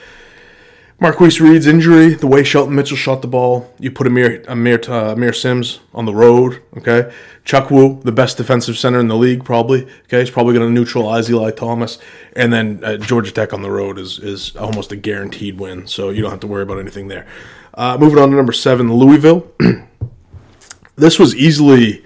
[0.97, 5.13] Marcquise Reed's injury, the way Shelton Mitchell shot the ball, you put Aamir, Aamir, uh,
[5.13, 7.13] Aamir Simms on the road, okay?
[7.43, 10.21] Chukwu, the best defensive center in the league, probably, okay?
[10.21, 11.97] He's probably going to neutralize Eli Thomas.
[12.33, 16.11] And then uh, Georgia Tech on the road is, is almost a guaranteed win, so
[16.11, 17.27] you don't have to worry about anything there.
[17.73, 19.51] Uh, moving on to number seven, Louisville.
[20.95, 22.05] this was easily,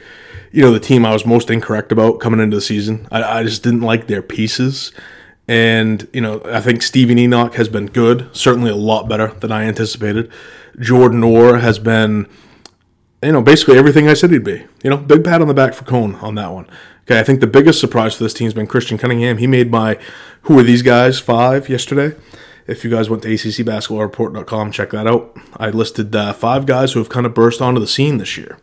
[0.51, 3.07] you know, the team I was most incorrect about coming into the season.
[3.11, 4.91] I, I just didn't like their pieces.
[5.49, 9.51] And, you know, I think Steven Enoch has been good, certainly a lot better than
[9.51, 10.31] I anticipated.
[10.79, 12.27] Jordan Orr has been,
[13.23, 14.67] you know, basically everything I said he'd be.
[14.83, 16.67] You know, big pat on the back for Cone on that one.
[17.01, 19.39] Okay, I think the biggest surprise for this team has been Christian Cunningham.
[19.39, 19.97] He made my
[20.43, 22.15] Who Are These Guys five yesterday.
[22.67, 25.35] If you guys went to accbasketballreport.com, check that out.
[25.57, 28.59] I listed uh, five guys who have kind of burst onto the scene this year.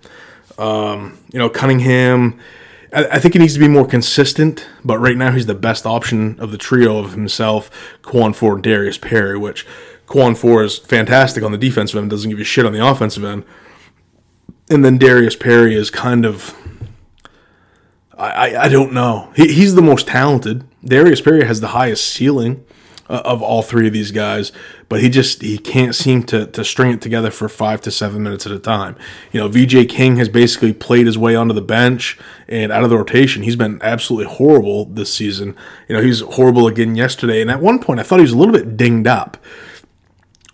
[0.57, 2.39] Um, you know, Cunningham.
[2.93, 6.39] I, think he needs to be more consistent, but right now he's the best option
[6.39, 7.71] of the trio of himself,
[8.03, 9.67] Khwan Fore, and Darius Perry, which
[10.07, 13.25] Khwan Fore is fantastic on the defensive end, doesn't give you shit on the offensive
[13.25, 13.45] end.
[14.71, 16.55] And then Darius Perry is kind of
[18.17, 19.31] I, I, I don't know.
[19.37, 20.65] He, he's the most talented.
[20.85, 22.65] Darius Perry has the highest ceiling
[23.09, 24.53] uh, of all three of these guys,
[24.89, 28.23] but he just he can't seem to to string it together for five to seven
[28.23, 28.97] minutes at a time.
[29.33, 32.91] You know, VJ King has basically played his way onto the bench and out of
[32.91, 33.43] the rotation.
[33.43, 35.57] He's been absolutely horrible this season.
[35.89, 38.39] You know, he's horrible again yesterday, and at one point I thought he was a
[38.39, 39.37] little bit dinged up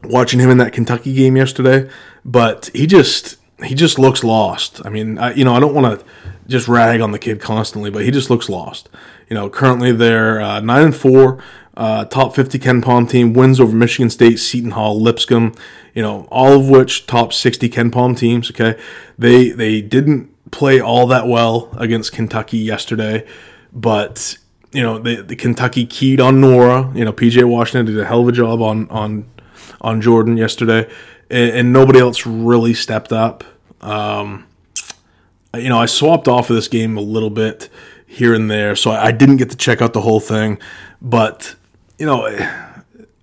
[0.04, 1.88] watching him in that Kentucky game yesterday,
[2.24, 4.84] but he just he just looks lost.
[4.84, 6.06] I mean, I, you know, I don't want to
[6.48, 8.88] just rag on the kid constantly, but he just looks lost.
[9.28, 11.42] You know, currently they're uh, nine and four,
[11.76, 15.54] uh, top fifty KenPom team, wins over Michigan State, Seton Hall, Lipscomb.
[15.94, 18.50] You know, all of which top sixty KenPom teams.
[18.50, 18.78] Okay,
[19.18, 23.26] they they didn't play all that well against Kentucky yesterday,
[23.72, 24.36] but
[24.72, 26.94] you know the, the Kentucky keyed on Nwora.
[26.96, 29.30] You know, PJ Washington did a hell of a job on on
[29.80, 30.90] on Jordan yesterday,
[31.30, 33.44] and, and nobody else really stepped up.
[33.80, 34.46] Um,
[35.54, 37.68] you know, I swapped off of this game a little bit
[38.06, 40.58] here and there, so I didn't get to check out the whole thing.
[41.00, 41.56] But
[42.02, 42.26] you know,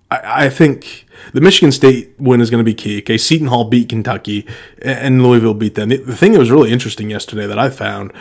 [0.10, 3.00] I, I think the Michigan State win is going to be key.
[3.00, 4.48] Okay, Seton Hall beat Kentucky,
[4.82, 5.90] and Louisville beat them.
[5.90, 8.14] The thing that was really interesting yesterday that I found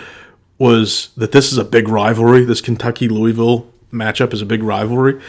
[0.59, 2.44] was that this is a big rivalry.
[2.44, 5.21] This Kentucky Louisville matchup is a big rivalry,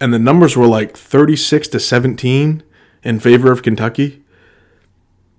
[0.00, 2.62] and the numbers were like thirty six to seventeen
[3.02, 4.22] in favor of Kentucky.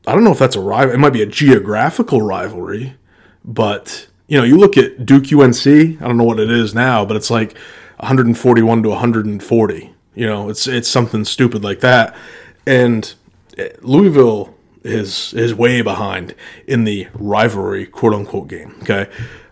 [0.06, 0.94] I don't know if that's a rival.
[0.94, 2.98] It might be a geographical rivalry,
[3.46, 5.66] but you know, you look at Duke UNC.
[5.66, 7.56] I don't know what it is now, but it's like
[7.98, 9.94] 141 to 140.
[10.16, 12.16] You know, it's it's something stupid like that.
[12.66, 13.14] And
[13.58, 16.34] eh, Louisville is is way behind
[16.66, 18.76] in the rivalry quote unquote game.
[18.82, 19.08] Okay,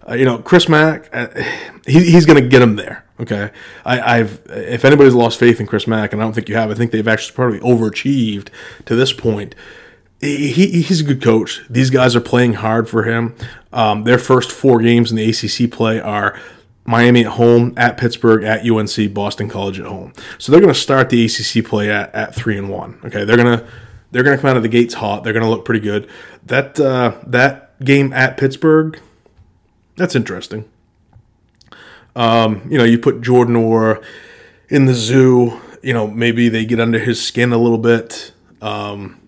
[0.08, 1.28] uh, you know Chris Mack, uh,
[1.86, 3.06] he, he's going to get him there.
[3.20, 3.52] Okay,
[3.86, 6.70] I, have if anybody's lost faith in Chris Mack, and I don't think you have,
[6.70, 8.50] I think they've actually probably overachieved
[8.86, 9.56] to this point
[10.26, 11.64] he, he's a good coach.
[11.70, 13.36] These guys are playing hard for him.
[13.72, 16.40] Um, their first four games in the ACC play are
[16.86, 20.14] Miami at home, at Pittsburgh, at UNC, Boston College at home.
[20.38, 23.00] So they're going to start the ACC play at, at three and one.
[23.06, 23.68] Okay, they're gonna
[24.12, 25.24] they're gonna come out of the gates hot.
[25.24, 26.08] They're gonna look pretty good.
[26.46, 29.00] That uh, that game at Pittsburgh,
[29.96, 30.70] that's interesting.
[32.16, 34.04] Um, you know, you put Jordan Nwora
[34.70, 35.60] in the zoo.
[35.82, 38.32] You know, maybe they get under his skin a little bit.
[38.62, 39.20] Um,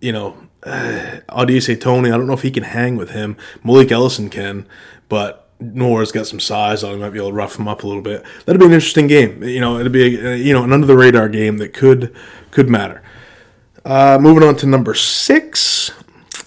[0.00, 3.10] you know, uh, do you say Toney, I don't know if he can hang with
[3.10, 3.36] him.
[3.62, 4.66] Malik Ellison can,
[5.08, 7.00] but Nwora's got some size on him.
[7.00, 8.24] Might be able to rough him up a little bit.
[8.44, 9.42] That'd be an interesting game.
[9.42, 12.14] You know, it'd be a, you know an under the radar game that could
[12.50, 13.02] could matter.
[13.84, 15.90] Uh, moving on to number six,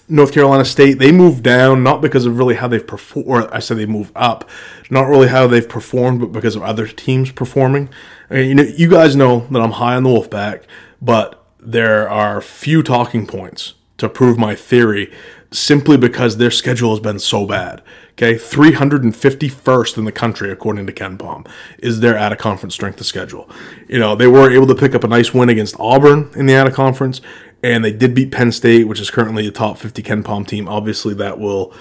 [0.08, 0.98] North Carolina State.
[0.98, 3.48] They moved down not because of really how they've performed.
[3.52, 4.48] I said they moved up,
[4.90, 7.90] not really how they've performed, but because of other teams performing.
[8.30, 10.64] I mean, you know, you guys know that I'm high on the Wolfpack,
[11.00, 15.12] but there are few talking points to prove my theory
[15.50, 17.82] simply because their schedule has been so bad.
[18.12, 21.46] Okay, 351st in the country according to KenPom,
[21.78, 23.48] is their out of conference strength of schedule.
[23.88, 26.54] You know, they were able to pick up a nice win against Auburn in the
[26.54, 27.20] out of conference,
[27.62, 30.68] and they did beat Penn State, which is currently a top 50 KenPom team.
[30.68, 31.72] Obviously, that will,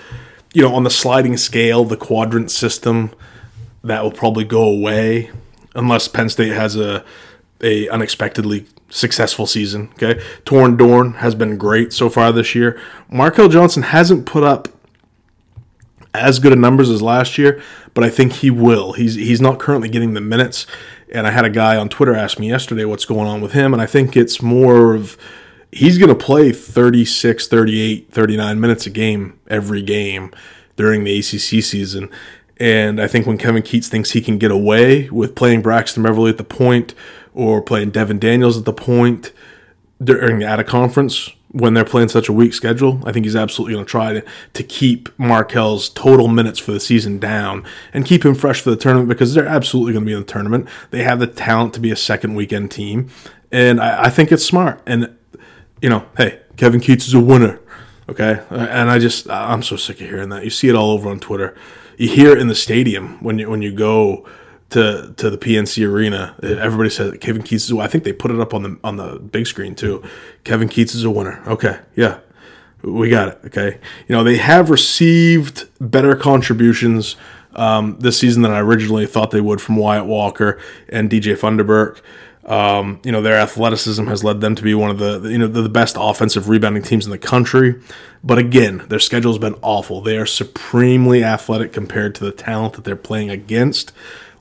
[0.54, 3.12] you know, on the sliding scale, the quadrant system,
[3.84, 5.32] that will probably go away
[5.76, 7.04] unless Penn State has a
[7.62, 9.90] a unexpectedly successful season.
[9.94, 12.80] Okay, Torin Dorn has been great so far this year.
[13.12, 14.68] Markell Johnson hasn't put up
[16.14, 17.62] as good of numbers as last year,
[17.94, 18.94] but I think he will.
[18.94, 20.66] He's he's not currently getting the minutes.
[21.14, 23.72] And I had a guy on Twitter ask me yesterday what's going on with him,
[23.72, 25.18] and I think it's more of
[25.72, 30.32] he's going to play 36, 38, 39 minutes a game every game
[30.76, 32.10] during the ACC season.
[32.60, 36.32] And I think when Kevin Keatts thinks he can get away with playing Braxton Beverly
[36.32, 36.94] at the point
[37.38, 39.32] or playing Devin Daniels at the point
[40.04, 43.00] during out of conference when they're playing such a weak schedule.
[43.06, 44.22] I think he's absolutely going to try
[44.54, 48.76] to, keep Markell's total minutes for the season down and keep him fresh for the
[48.76, 50.68] tournament because they're absolutely going to be in the tournament.
[50.90, 53.10] They have the talent to be a second weekend team.
[53.52, 54.82] And I, I think it's smart.
[54.88, 55.16] And,
[55.80, 57.60] you know, hey, Kevin Keatts is a winner.
[58.10, 58.42] Okay.
[58.50, 60.44] And I just, I'm so sick of hearing that.
[60.44, 61.56] You see it all over on Twitter.
[61.98, 64.28] You hear it in the stadium when you, when you go
[64.72, 66.36] to to the PNC Arena.
[66.44, 67.74] Everybody said Kevin Keatts is.
[67.74, 70.04] I think they put it up on the on the big screen too.
[70.44, 71.42] Kevin Keatts is a winner.
[71.48, 72.20] Okay, yeah,
[72.82, 73.40] we got it.
[73.46, 77.16] Okay, you know they have received better contributions
[77.56, 80.60] um, this season than I originally thought they would from Wyatt Walker
[80.90, 82.02] and DJ Funderburk.
[82.46, 85.48] Um, you know, their athleticism has led them to be one of the you know
[85.48, 87.82] the, the best offensive rebounding teams in the country.
[88.24, 90.02] But again, their schedule has been awful.
[90.02, 93.92] They are supremely athletic compared to the talent that they're playing against.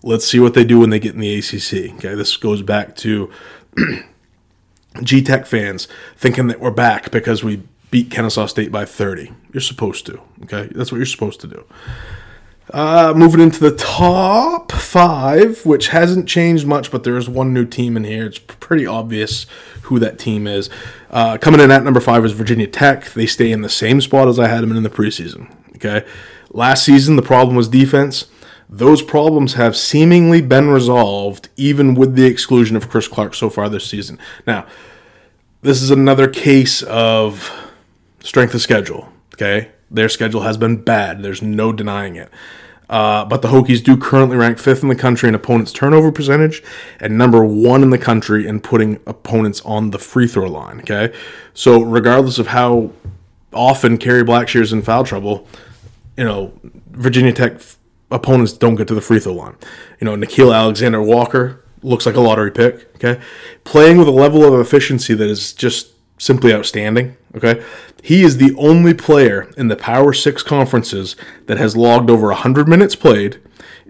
[0.07, 1.93] Let's see what they do when they get in the ACC.
[1.97, 3.29] Okay, this goes back to
[5.03, 9.33] G Tech fans thinking that we're back because we beat Kennesaw State by 30.
[9.53, 10.21] You're supposed to.
[10.45, 11.65] Okay, that's what you're supposed to do.
[12.73, 17.65] Uh, moving into the top five, which hasn't changed much, but there is one new
[17.65, 18.27] team in here.
[18.27, 19.47] It's pretty obvious
[19.83, 20.71] who that team is.
[21.11, 23.07] Uh, coming in at number five is Virginia Tech.
[23.07, 25.53] They stay in the same spot as I had them in the preseason.
[25.75, 26.07] Okay,
[26.51, 28.27] last season the problem was defense.
[28.69, 33.69] Those problems have seemingly been resolved, even with the exclusion of Chris Clark so far
[33.69, 34.19] this season.
[34.47, 34.67] Now,
[35.62, 37.51] this is another case of
[38.21, 39.12] strength of schedule.
[39.35, 41.23] Okay, their schedule has been bad.
[41.23, 42.31] There's no denying it.
[42.89, 46.62] Uh, but the Hokies do currently rank fifth in the country in opponents' turnover percentage
[47.01, 50.81] and number one in the country in putting opponents on the free throw line.
[50.81, 51.12] Okay,
[51.53, 52.91] so regardless of how
[53.53, 55.49] often Kerry Blackshear's in foul trouble,
[56.17, 56.53] you know
[56.91, 57.61] Virginia Tech
[58.11, 59.57] opponents don't get to the free throw line.
[60.01, 62.95] You know Nickeil Alexander Walker looks like a lottery pick.
[62.97, 63.21] Okay,
[63.65, 67.17] playing with a level of efficiency that is just simply outstanding.
[67.35, 67.63] Okay,
[68.03, 72.69] he is the only player in the Power Six conferences that has logged over 100
[72.69, 73.41] minutes played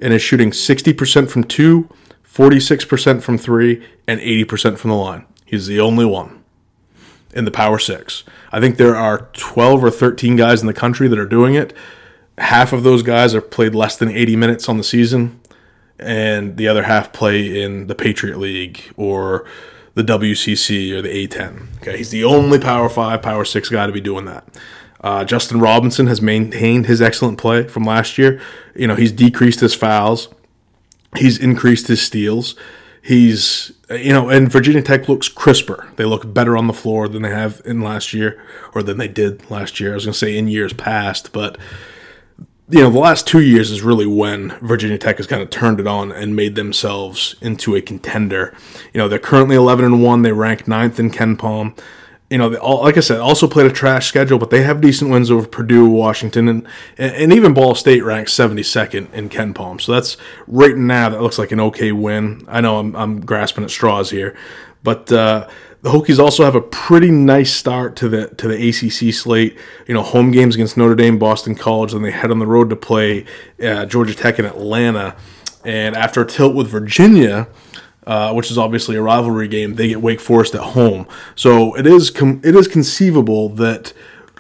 [0.01, 1.89] and is shooting 60% from two,
[2.27, 5.25] 46% from three, and 80% from the line.
[5.45, 6.43] He's the only one
[7.33, 8.25] in the Power Six.
[8.51, 11.75] I think there are 12 or 13 guys in the country that are doing it.
[12.39, 15.41] Half of those guys are played less than 80 minutes on the season,
[15.99, 19.47] and the other half play in the Patriot League or
[19.95, 21.77] the WCC or the A10.
[21.81, 24.47] Okay, he's the only Power Five, Power Six guy to be doing that.
[25.01, 28.41] Uh, Justin Robinson has maintained his excellent play from last year.
[28.75, 30.29] You know, he's decreased his fouls,
[31.17, 32.55] he's increased his steals.
[33.01, 35.89] He's, you know, and Virginia Tech looks crisper.
[35.95, 38.43] They look better on the floor than they have in last year,
[38.75, 39.93] or than they did last year.
[39.93, 41.57] I was going to say in years past, but
[42.69, 45.79] you know, the last two years is really when Virginia Tech has kind of turned
[45.79, 48.53] it on and made themselves into a contender.
[48.93, 50.23] You know, they're currently 11 and 1.
[50.23, 51.79] They rank ninth in KenPom.
[52.29, 55.13] You know, all, like I said, also played a trash schedule, but they have decent
[55.13, 56.67] wins over Purdue, Washington, and
[56.99, 59.81] and even Ball State ranks 72nd in KenPom.
[59.81, 60.17] So that's
[60.49, 62.45] right now that looks like an okay win.
[62.49, 64.37] I know I'm, I'm grasping at straws here,
[64.83, 65.49] but uh,
[65.87, 69.57] the Hokies also have a pretty nice start to the to the ACC slate.
[69.87, 72.71] You know, home games against Notre Dame, Boston College, then they head on the road
[72.71, 73.25] to play
[73.63, 75.15] uh, Georgia Tech in Atlanta.
[75.65, 77.47] And after a tilt with Virginia,
[78.05, 81.07] uh, which is obviously a rivalry game, they get Wake Forest at home.
[81.37, 83.93] So it is com- it is conceivable that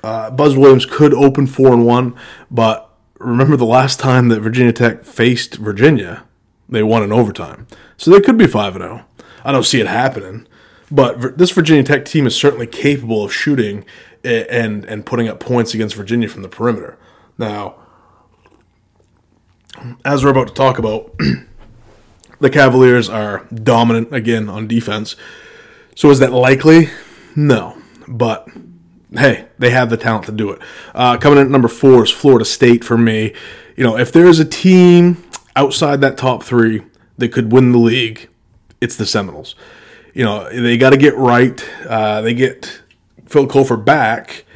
[0.03, 2.17] uh, Buzz Williams could open four and one.
[2.51, 2.91] But
[3.21, 6.25] remember the last time that Virginia Tech faced Virginia,
[6.69, 7.69] they won in overtime.
[7.97, 9.05] So they could be five and zero.
[9.45, 10.49] I don't see it happening.
[10.91, 13.85] But this Virginia Tech team is certainly capable of shooting
[14.25, 16.99] and and putting up points against Virginia from the perimeter.
[17.39, 17.77] Now,
[20.05, 21.13] as we're about to talk about,
[22.41, 25.17] the Cavaliers are dominant again on defense.
[25.95, 26.91] So is that likely?
[27.35, 27.77] No,
[28.07, 28.49] but
[29.13, 30.61] hey, they have the talent to do it.
[30.95, 33.33] Uh, coming in at number four is Florida State for me.
[33.77, 35.23] You know, if there is a team
[35.55, 36.83] outside that top three
[37.19, 38.29] that could win the league,
[38.81, 39.55] it's the Seminoles
[40.17, 41.63] you know, they got to get right.
[41.87, 42.81] Uh, they get
[43.27, 44.47] Phil Cofer back,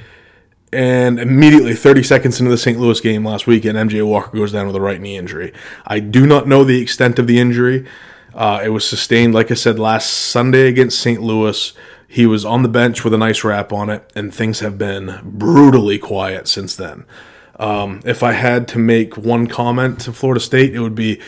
[0.73, 2.81] and immediately, 30 seconds into the St.
[2.81, 5.53] Louis game last weekend, MJ Walker goes down with a right knee injury.
[5.87, 7.87] I do not know the extent of the injury.
[8.35, 11.21] Uh, it was sustained, like I said, last Sunday against St.
[11.21, 11.75] Louis.
[12.09, 15.21] He was on the bench with a nice wrap on it, and things have been
[15.23, 17.05] brutally quiet since then.
[17.57, 21.21] Um, if I had to make one comment to Florida State, it would be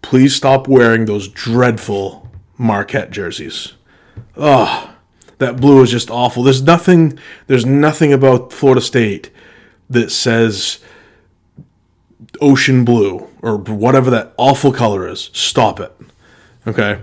[0.00, 2.23] please stop wearing those dreadful
[2.56, 3.74] Marquette jerseys.
[4.36, 4.94] Oh,
[5.38, 6.42] that blue is just awful.
[6.42, 7.18] There's nothing.
[7.46, 9.30] There's nothing about Florida State
[9.90, 10.78] that says
[12.40, 15.30] ocean blue or whatever that awful color is.
[15.32, 15.94] Stop it.
[16.66, 17.00] Okay.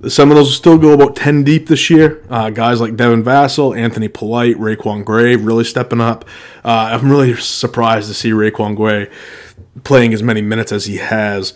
[0.00, 2.24] The Seminoles still go about 10 deep this year.
[2.30, 6.24] Uh, guys like Devin Vassell, Anthony Polite, RaiQuan Gray really stepping up.
[6.64, 9.10] Uh, I'm really surprised to see RaiQuan Gray
[9.82, 11.52] playing as many minutes as he has.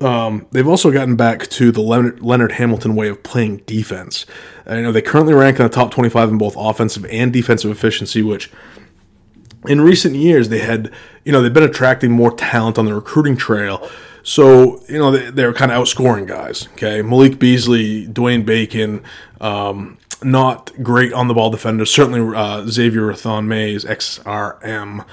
[0.00, 4.24] Um, they've also gotten back to the Leonard, Leonard Hamilton way of playing defense.
[4.68, 8.22] You know, they currently rank in the top 25 in both offensive and defensive efficiency,
[8.22, 8.50] which
[9.66, 10.90] in recent years they had,
[11.24, 13.88] you know, they've been attracting more talent on the recruiting trail.
[14.22, 16.68] So, you know, they, they're kind of outscoring guys.
[16.74, 17.02] Okay.
[17.02, 19.02] Malik Beasley, Dwayne Bacon,
[19.40, 21.92] um, not great on the ball defenders.
[21.92, 25.04] Certainly uh, Xavier Rathan-Mayes, XRM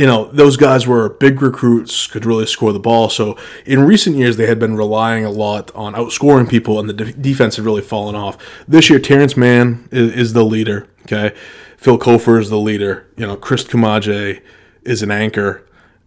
[0.00, 3.10] you know, those guys were big recruits, could really score the ball.
[3.10, 3.36] So
[3.66, 7.12] in recent years, they had been relying a lot on outscoring people, and the de-
[7.12, 8.38] defense had really fallen off.
[8.66, 10.86] This year, Terrence Mann is, is the leader.
[11.02, 11.36] Okay,
[11.76, 13.08] Phil Cofer is the leader.
[13.18, 14.40] You know, Christ Koumadje
[14.84, 15.66] is an anchor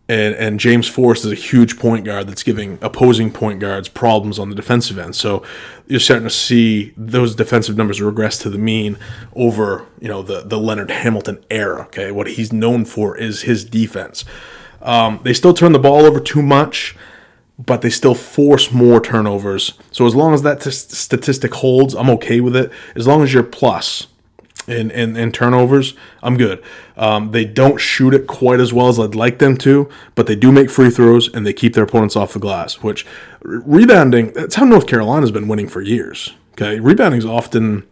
[0.10, 4.38] and and James Forrest is a huge point guard that's giving opposing point guards problems
[4.38, 5.16] on the defensive end.
[5.16, 5.44] So
[5.88, 8.98] you're starting to see those defensive numbers regress to the mean
[9.34, 11.84] over you know the the Leonard Hamilton era.
[11.84, 14.26] Okay, what he's known for is his defense.
[14.82, 16.98] Um, they still turn the ball over too much,
[17.58, 19.74] but they still force more turnovers.
[19.92, 22.70] So as long as that t- statistic holds, I'm okay with it.
[22.94, 24.08] As long as you're plus
[24.68, 26.64] in, in, in turnovers, I'm good.
[26.96, 30.36] Um, they don't shoot it quite as well as I'd like them to, but they
[30.36, 33.06] do make free throws and they keep their opponents off the glass, which
[33.42, 36.34] rebounding, that's how North Carolina's been winning for years.
[36.54, 36.80] Okay.
[36.80, 37.86] Rebounding is often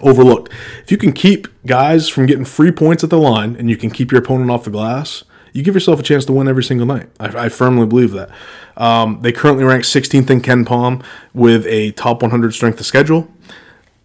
[0.00, 0.52] overlooked.
[0.82, 3.90] If you can keep guys from getting free points at the line and you can
[3.90, 6.86] keep your opponent off the glass, you give yourself a chance to win every single
[6.86, 7.08] night.
[7.18, 8.30] I, I firmly believe that.
[8.76, 11.02] Um, they currently rank 16th in KenPom
[11.32, 13.28] with a top 100 strength of schedule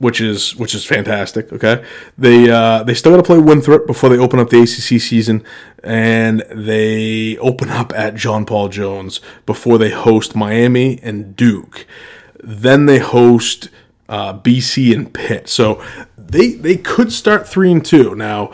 [0.01, 1.53] which is which is fantastic.
[1.53, 1.85] Okay,
[2.17, 5.43] they uh, they still got to play Winthrop before they open up the ACC season,
[5.83, 11.85] and they open up at John Paul Jones before they host Miami and Duke.
[12.43, 13.69] Then they host
[14.09, 15.47] uh, BC and Pitt.
[15.47, 15.81] So
[16.17, 18.15] they they could start three and two.
[18.15, 18.51] Now,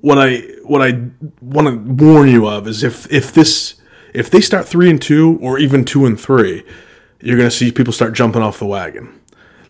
[0.00, 1.08] what I what I
[1.40, 3.74] want to warn you of is if if this
[4.14, 6.64] if they start three and two or even two and three,
[7.20, 9.15] you're going to see people start jumping off the wagon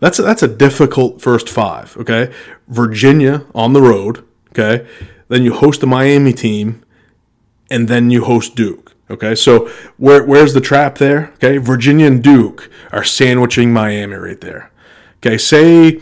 [0.00, 1.96] that's a, that's a difficult first five.
[1.96, 2.32] Okay,
[2.68, 4.24] Virginia on the road.
[4.50, 4.86] Okay,
[5.28, 6.82] then you host the Miami team,
[7.70, 8.94] and then you host Duke.
[9.10, 11.32] Okay, so where where's the trap there?
[11.34, 14.70] Okay, Virginia and Duke are sandwiching Miami right there.
[15.18, 16.00] Okay, say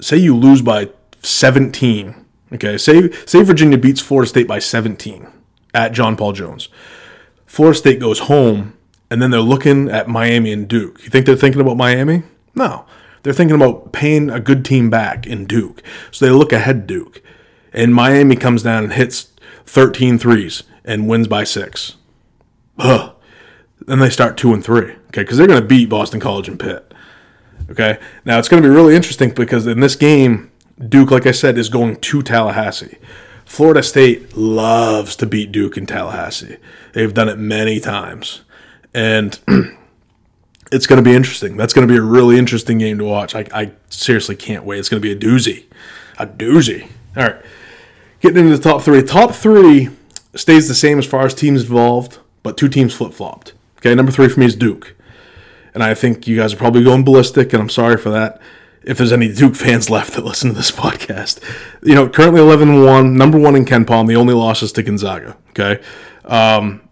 [0.00, 0.90] say you lose by
[1.22, 2.14] 17.
[2.54, 5.26] Okay, say say Virginia beats Florida State by 17
[5.74, 6.68] at John Paul Jones.
[7.44, 8.74] Florida State goes home,
[9.10, 11.02] and then they're looking at Miami and Duke.
[11.04, 12.22] You think they're thinking about Miami?
[12.54, 12.86] No.
[13.26, 15.82] They're thinking about paying a good team back in Duke.
[16.12, 17.20] So they look ahead Duke.
[17.72, 19.32] And Miami comes down and hits
[19.64, 21.96] 13 threes and wins by six.
[22.78, 23.16] Ugh.
[23.84, 24.92] Then they start two and three.
[25.08, 26.94] Okay, because they're going to beat Boston College and Pitt.
[27.68, 30.52] Okay, now it's going to be really interesting because in this game,
[30.88, 32.96] Duke, like I said, is going to Tallahassee.
[33.44, 36.58] Florida State loves to beat Duke in Tallahassee.
[36.92, 38.42] They've done it many times.
[38.94, 39.40] And
[40.72, 41.56] it's going to be interesting.
[41.56, 43.34] That's going to be a really interesting game to watch.
[43.34, 44.78] I, I seriously can't wait.
[44.78, 45.66] It's going to be a doozy.
[46.18, 46.88] A doozy.
[47.16, 47.36] All right.
[48.20, 49.02] Getting into the top three.
[49.02, 49.90] Top three
[50.34, 53.52] stays the same as far as teams involved, but two teams flip flopped.
[53.78, 54.94] Okay, number three for me is Duke.
[55.74, 58.40] And I think you guys are probably going ballistic, and I'm sorry for that.
[58.82, 61.42] If there's any Duke fans left that listen to this podcast,
[61.82, 64.06] you know, currently 11 1, number one in KenPom.
[64.06, 65.36] The only loss is to Gonzaga.
[65.50, 65.82] Okay.
[66.24, 66.85] Um,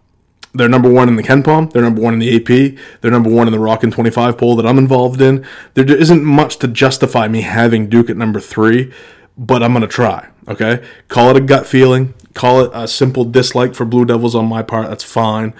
[0.55, 1.71] they're number one in the KenPom.
[1.71, 2.79] They're number one in the AP.
[3.01, 5.45] They're number one in the Rockin' 25 poll that I'm involved in.
[5.73, 8.93] There isn't much to justify me having Duke at number three,
[9.37, 10.29] but I'm going to try.
[10.47, 10.85] Okay?
[11.07, 12.13] Call it a gut feeling.
[12.33, 14.87] Call it a simple dislike for Blue Devils on my part.
[14.87, 15.53] That's fine.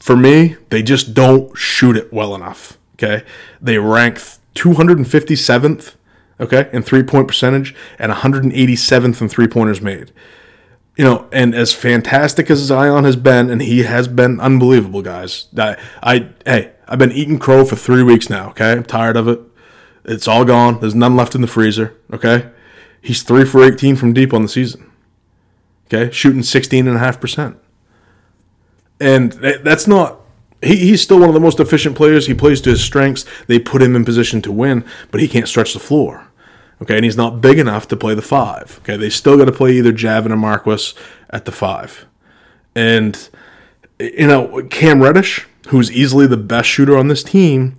[0.00, 2.78] For me, they just don't shoot it well enough.
[2.94, 3.24] Okay?
[3.60, 4.18] They rank
[4.54, 5.94] 257th,
[6.38, 10.12] okay, in three point percentage and 187th in three pointers made
[10.96, 15.46] you know, and as fantastic as Zion has been, and he has been unbelievable, guys.
[15.56, 18.50] I, I, hey, I've been eating crow for three weeks now.
[18.50, 19.40] Okay, I'm tired of it.
[20.04, 20.80] It's all gone.
[20.80, 21.96] There's none left in the freezer.
[22.12, 22.50] Okay,
[23.00, 24.90] he's three for 18 from deep on the season.
[25.86, 27.56] Okay, shooting 16 and a half percent,
[29.00, 30.18] and that's not.
[30.62, 32.26] He, he's still one of the most efficient players.
[32.26, 33.24] He plays to his strengths.
[33.46, 36.28] They put him in position to win, but he can't stretch the floor.
[36.80, 38.80] Okay, and he's not big enough to play the five.
[38.82, 40.94] Okay, they still got to play either Javin or Marquis
[41.30, 42.06] at the five.
[42.74, 43.28] And,
[44.00, 47.76] you know, Cam Reddish, who's easily the best shooter on this team,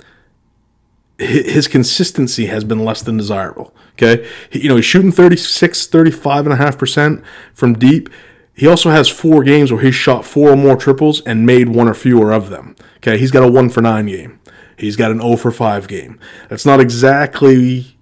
[1.17, 3.73] his consistency has been less than desirable.
[3.93, 7.23] Okay, you know, he's shooting 36, 35.5%
[7.53, 8.09] from deep.
[8.55, 11.87] He also has four games where he's shot four or more triples and made one
[11.87, 12.75] or fewer of them.
[12.97, 14.39] Okay, he's got a one for nine game.
[14.77, 16.19] He's got an 0 for 5 game.
[16.49, 17.92] That's not exactly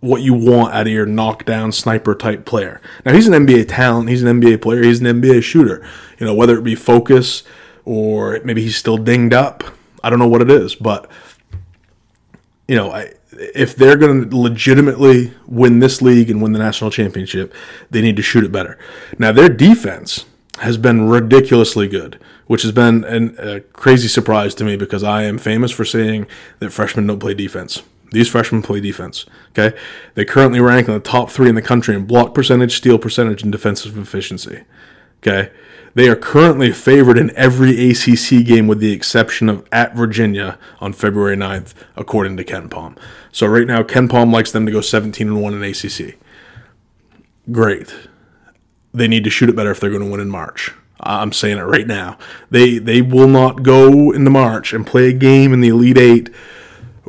[0.00, 2.80] what you want out of your knockdown sniper type player.
[3.04, 5.86] Now he's an NBA talent, he's an NBA player, he's an NBA shooter.
[6.18, 7.42] You know, whether it be focus
[7.84, 9.62] or maybe he's still dinged up,
[10.02, 11.10] I don't know what it is, but
[12.66, 16.90] you know, I, if they're going to legitimately win this league and win the national
[16.90, 17.54] championship,
[17.90, 18.78] they need to shoot it better.
[19.18, 20.24] Now their defense
[20.60, 25.24] has been ridiculously good, which has been an, a crazy surprise to me because I
[25.24, 26.26] am famous for saying
[26.58, 27.82] that freshmen don't play defense.
[28.10, 29.26] These freshmen play defense.
[29.50, 29.76] Okay,
[30.14, 33.42] they currently rank in the top three in the country in block percentage, steal percentage,
[33.42, 34.64] and defensive efficiency.
[35.18, 35.50] Okay.
[35.94, 40.92] They are currently favored in every ACC game with the exception of at Virginia on
[40.92, 42.96] February 9th, according to KenPom.
[43.32, 46.16] So right now, KenPom likes them to go 17 and 1 in ACC.
[47.50, 47.94] Great.
[48.94, 50.72] They need to shoot it better if they're going to win in March.
[51.02, 52.18] I'm saying it right now.
[52.50, 56.30] They they will not go into March and play a game in the Elite Eight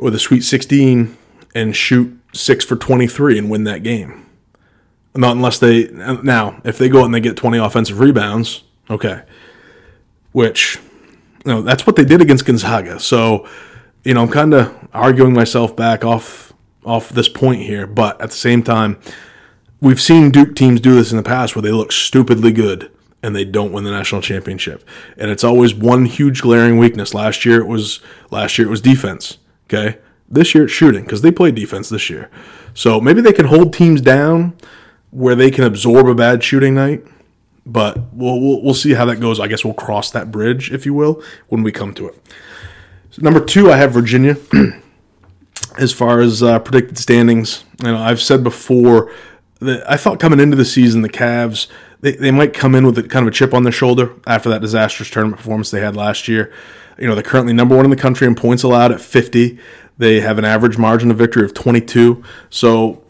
[0.02, 1.16] or the Sweet 16
[1.54, 4.26] and shoot six for 23 and win that game.
[5.14, 9.22] Not unless they now if they go out and they get 20 offensive rebounds, okay.
[10.32, 10.78] Which
[11.44, 12.98] you know that's what they did against Gonzaga.
[12.98, 13.46] So
[14.04, 16.52] you know I'm kind of arguing myself back off
[16.84, 18.98] off this point here, but at the same time,
[19.80, 22.90] we've seen Duke teams do this in the past where they look stupidly good
[23.22, 24.82] and they don't win the national championship.
[25.16, 27.14] And it's always one huge glaring weakness.
[27.14, 28.00] Last year it was
[28.30, 29.38] last year it was defense.
[29.72, 29.98] Okay,
[30.28, 32.30] this year it's shooting because they play defense this year.
[32.74, 34.56] So maybe they can hold teams down
[35.10, 37.04] where they can absorb a bad shooting night.
[37.64, 39.38] But we'll, we'll, we'll see how that goes.
[39.38, 42.20] I guess we'll cross that bridge, if you will, when we come to it.
[43.10, 44.36] So number two, I have Virginia.
[45.78, 49.12] as far as uh, predicted standings, you know, I've said before
[49.60, 51.68] that I thought coming into the season the Cavs
[52.00, 54.48] they, they might come in with a, kind of a chip on their shoulder after
[54.50, 56.52] that disastrous tournament performance they had last year.
[56.98, 59.58] You know, they're currently number one in the country in points allowed at 50.
[59.98, 62.22] They have an average margin of victory of 22.
[62.50, 63.02] So,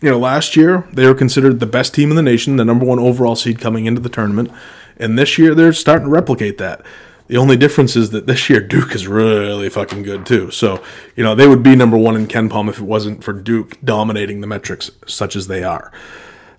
[0.00, 2.84] you know, last year they were considered the best team in the nation, the number
[2.84, 4.50] one overall seed coming into the tournament.
[4.96, 6.84] And this year they're starting to replicate that.
[7.28, 10.50] The only difference is that this year Duke is really fucking good too.
[10.50, 10.82] So,
[11.16, 14.40] you know, they would be number one in KenPom if it wasn't for Duke dominating
[14.40, 15.92] the metrics such as they are.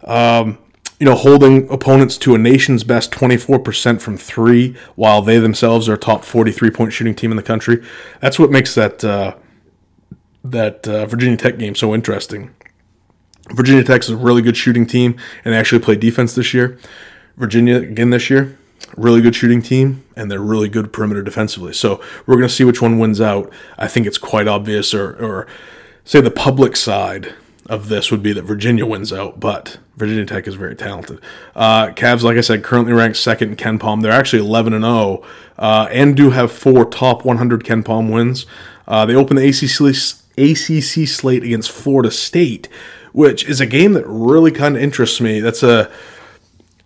[0.04, 0.58] Um,
[1.02, 5.98] you know, holding opponents to a nation's best 24% from three, while they themselves are
[5.98, 7.84] top 43 point shooting team in the country.
[8.20, 9.36] That's what makes that uh,
[10.44, 12.54] that uh, Virginia Tech game so interesting.
[13.50, 16.78] Virginia Tech is a really good shooting team, and they actually play defense this year.
[17.36, 18.56] Virginia again this year,
[18.96, 21.74] really good shooting team, and they're really good perimeter defensively.
[21.74, 23.52] So we're going to see which one wins out.
[23.76, 25.48] I think it's quite obvious, or, or
[26.06, 27.34] say the public side
[27.66, 31.20] of this would be that Virginia wins out, but Virginia Tech is very talented.
[31.56, 34.02] Uh, Cavs, like I said, currently ranked second in KenPom.
[34.02, 35.24] They're actually 11 and 0,
[35.58, 38.46] uh, and do have four top 100 KenPom wins.
[38.88, 39.96] Uh, they open the ACC,
[40.38, 42.68] ACC slate against Florida State,
[43.14, 45.40] which is a game that really kind of interests me.
[45.40, 45.92] That's a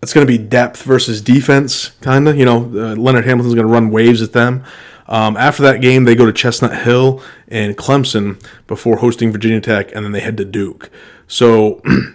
[0.02, 2.38] that's going to be depth versus defense, kind of.
[2.38, 4.64] You know, uh, Leonard Hamilton's going to run waves at them.
[5.08, 9.96] Um, after that game, they go to Chestnut Hill and Clemson before hosting Virginia Tech,
[9.96, 10.90] and then they head to Duke.
[11.28, 11.82] So,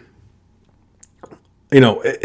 [1.73, 2.25] you know, it,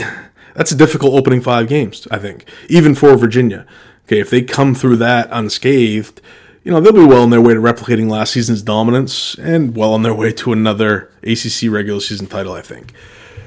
[0.54, 3.66] that's a difficult opening five games, I think, even for Virginia.
[4.06, 6.22] Okay, if they come through that unscathed,
[6.64, 9.94] you know, they'll be well on their way to replicating last season's dominance and well
[9.94, 12.94] on their way to another ACC regular season title, I think.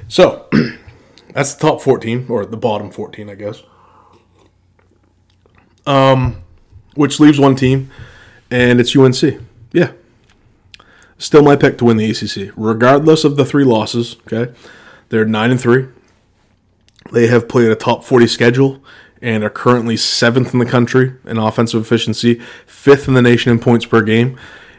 [0.07, 0.49] So,
[1.33, 3.63] that's the top 14, or the bottom 14, I guess.
[5.87, 6.43] Um,
[6.95, 7.91] which leaves one team,
[8.51, 9.41] and it's UNC.
[9.73, 9.93] Yeah.
[11.19, 14.17] Still my pick to win the ACC, regardless of the three losses.
[14.27, 14.53] Okay,
[15.09, 15.89] they're nine and three.
[17.13, 18.83] They have played a top forty schedule
[19.21, 23.59] and are currently seventh in the country in offensive efficiency, fifth in the nation in
[23.59, 24.39] points per game.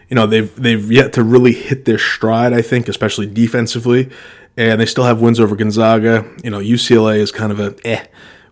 [0.09, 2.53] You know they've they've yet to really hit their stride.
[2.53, 4.09] I think, especially defensively,
[4.57, 6.29] and they still have wins over Gonzaga.
[6.43, 8.05] You know UCLA is kind of a eh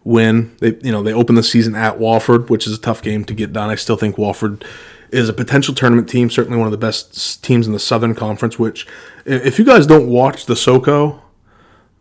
[0.03, 0.55] win.
[0.59, 3.33] They you know they open the season at Wofford, which is a tough game to
[3.33, 3.69] get done.
[3.69, 4.63] I still think Wofford
[5.09, 8.59] is a potential tournament team, certainly one of the best teams in the Southern Conference.
[8.59, 8.87] Which,
[9.25, 11.21] if you guys don't watch the SoCo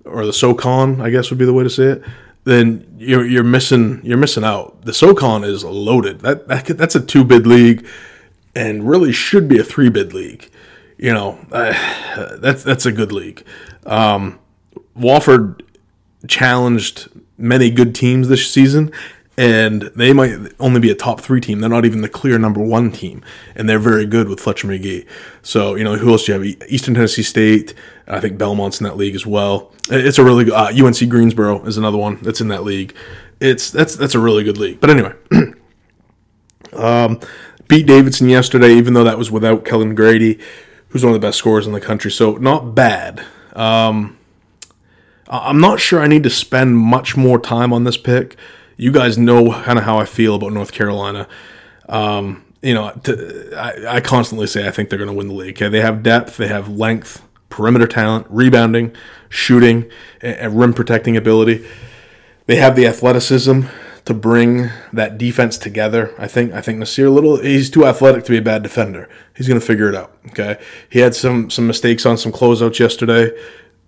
[0.07, 2.02] or the SoCon, I guess would be the way to say it,
[2.44, 4.82] then you're you're missing you're missing out.
[4.82, 6.20] The SoCon is loaded.
[6.20, 7.86] That, that that's a two bid league,
[8.54, 10.50] and really should be a three bid league.
[10.96, 13.44] You know, uh, that's that's a good league.
[13.84, 14.38] Um,
[14.98, 15.61] Wofford
[16.28, 18.92] challenged many good teams this season,
[19.39, 21.61] and they might only be a top three team.
[21.61, 23.22] They're not even the clear number one team,
[23.55, 25.05] and they're very good with Fletcher Magee.
[25.43, 26.70] So you know who else do you have?
[26.70, 27.74] Eastern Tennessee State.
[28.09, 29.72] I think Belmont's in that league as well.
[29.91, 30.55] It's a really good.
[30.55, 32.95] Uh, UNC Greensboro is another one that's in that league.
[33.41, 34.80] It's that's that's a really good league.
[34.80, 35.12] But anyway,
[36.72, 37.20] um,
[37.68, 40.39] beat Davidson yesterday, even though that was without Kellan Grady,
[40.89, 42.11] who's one of the best scorers in the country.
[42.11, 43.22] So not bad.
[43.55, 44.16] Um,
[45.28, 48.37] I'm not sure I need to spend much more time on this pick.
[48.77, 51.29] You guys know kind of how I feel about North Carolina.
[51.89, 55.35] Um, you know, to, I, I, constantly say I think they're going to win the
[55.35, 55.57] league.
[55.57, 58.95] Okay, they have depth, they have length, perimeter talent, rebounding,
[59.29, 59.89] shooting,
[60.20, 61.64] and rim protecting ability.
[62.47, 63.62] They have the athleticism
[64.05, 66.12] to bring that defense together.
[66.18, 69.09] I think I think Nassir Little he's too athletic to be a bad defender.
[69.37, 70.16] He's going to figure it out.
[70.31, 70.59] Okay,
[70.89, 73.31] he had some some mistakes on some closeouts yesterday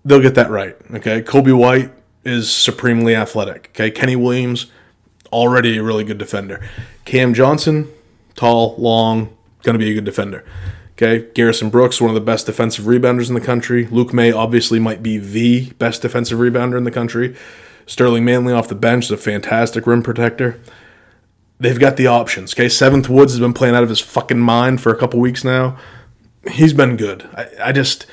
[0.05, 0.77] they'll get that right.
[0.95, 1.93] Okay, Coby White
[2.25, 3.71] is supremely athletic.
[3.73, 4.67] Okay, Kenny Williams,
[5.33, 6.61] already a really good defender.
[7.05, 7.91] Cam Johnson,
[8.35, 10.45] tall, long, going to be a good defender.
[10.93, 13.87] Okay, Garrison Brooks, one of the best defensive rebounders in the country.
[13.87, 17.37] Luke Maye obviously might be the best defensive rebounder in the country.
[17.87, 20.61] Sterling Manley off the bench is a fantastic rim protector.
[21.61, 22.53] They've got the options.
[22.53, 25.45] Okay, Seventh Woods has been playing out of his fucking mind for a couple weeks
[25.45, 25.79] now.
[26.51, 27.29] He's been good.
[27.33, 28.07] I, I just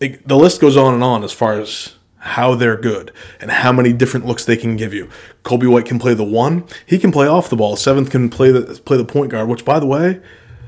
[0.00, 3.72] it, the list goes on and on as far as how they're good and how
[3.72, 5.08] many different looks they can give you.
[5.42, 6.64] Coby White can play the one.
[6.86, 7.76] He can play off the ball.
[7.76, 9.48] Seventh can play the play the point guard.
[9.48, 10.20] Which, by the way,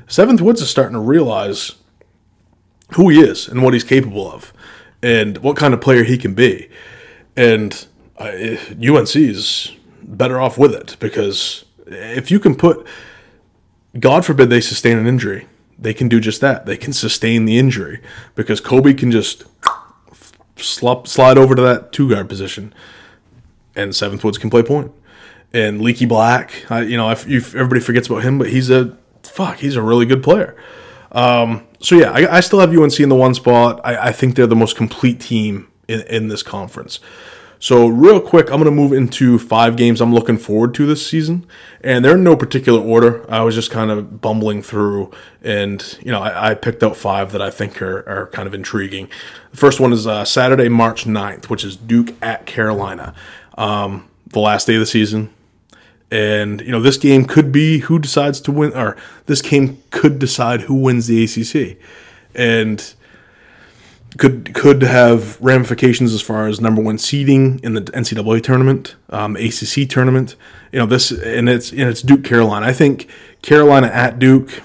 [0.07, 1.73] Seventh Woods is starting to realize
[2.95, 4.51] who he is and what he's capable of,
[5.01, 6.69] and what kind of player he can be.
[7.35, 7.85] And
[8.17, 12.85] uh, UNC is better off with it because if you can put,
[13.99, 15.47] God forbid they sustain an injury,
[15.77, 16.65] they can do just that.
[16.65, 18.01] They can sustain the injury
[18.35, 19.43] because Coby can just
[20.57, 22.73] slop, slide over to that two guard position,
[23.75, 24.91] and Seventh Woods can play point.
[25.53, 29.75] And Leaky Black, I, you know, everybody forgets about him, but he's a fuck, he's
[29.75, 30.55] a really good player.
[31.11, 33.79] Um, so yeah, I, I, still have UNC in the one spot.
[33.83, 36.99] I, I think they're the most complete team in, in this conference.
[37.63, 41.07] So, real quick, I'm going to move into five games I'm looking forward to this
[41.07, 41.47] season.
[41.79, 43.25] And they're in no particular order.
[43.31, 45.11] I was just kind of bumbling through,
[45.41, 48.53] and, you know, I, I picked out five that I think are, are kind of
[48.53, 49.07] intriguing.
[49.51, 53.15] The first one is uh, Saturday, March 9th, which is Duke at Carolina.
[53.57, 55.33] Um, the last day of the season.
[56.11, 58.97] And, you know, this game could be who decides to win, or
[59.27, 61.77] this game could decide who wins the ACC.
[62.35, 62.93] And,
[64.17, 69.35] could could have ramifications as far as number one seeding in the NCAA tournament, um,
[69.35, 70.35] ACC tournament.
[70.71, 72.65] You know this, and it's and it's Duke Carolina.
[72.65, 73.09] I think
[73.41, 74.61] Carolina at Duke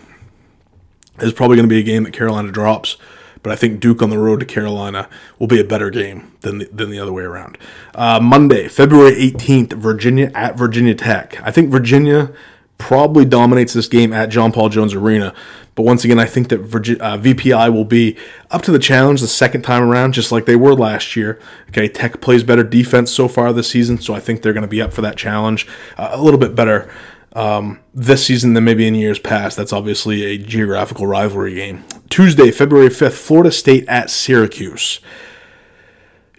[1.20, 2.96] is probably going to be a game that Carolina drops,
[3.42, 6.59] but I think Duke on the road to Carolina will be a better game than
[6.59, 7.59] the, than the other way around.
[7.94, 11.40] Uh, Monday, February eighteenth, Virginia at Virginia Tech.
[11.42, 12.32] I think Virginia
[12.78, 15.34] probably dominates this game at John Paul Jones Arena.
[15.74, 18.16] But once again, I think that Virginia, uh, VPI will be
[18.50, 21.38] up to the challenge the second time around, just like they were last year.
[21.68, 24.68] Okay, Tech plays better defense so far this season, so I think they're going to
[24.68, 26.90] be up for that challenge uh, a little bit better
[27.34, 29.56] um, this season than maybe in years past.
[29.56, 31.84] That's obviously a geographical rivalry game.
[32.10, 35.00] Tuesday, February 5th, Florida State at Syracuse.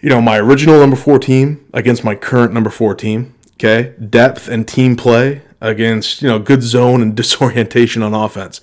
[0.02, 3.34] You know, my original number four team against my current number four team.
[3.54, 8.60] Okay, depth and team play against you know good zone and disorientation on offense.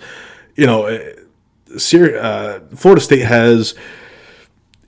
[0.55, 1.13] You know, eh,
[1.69, 3.75] uh, Florida State has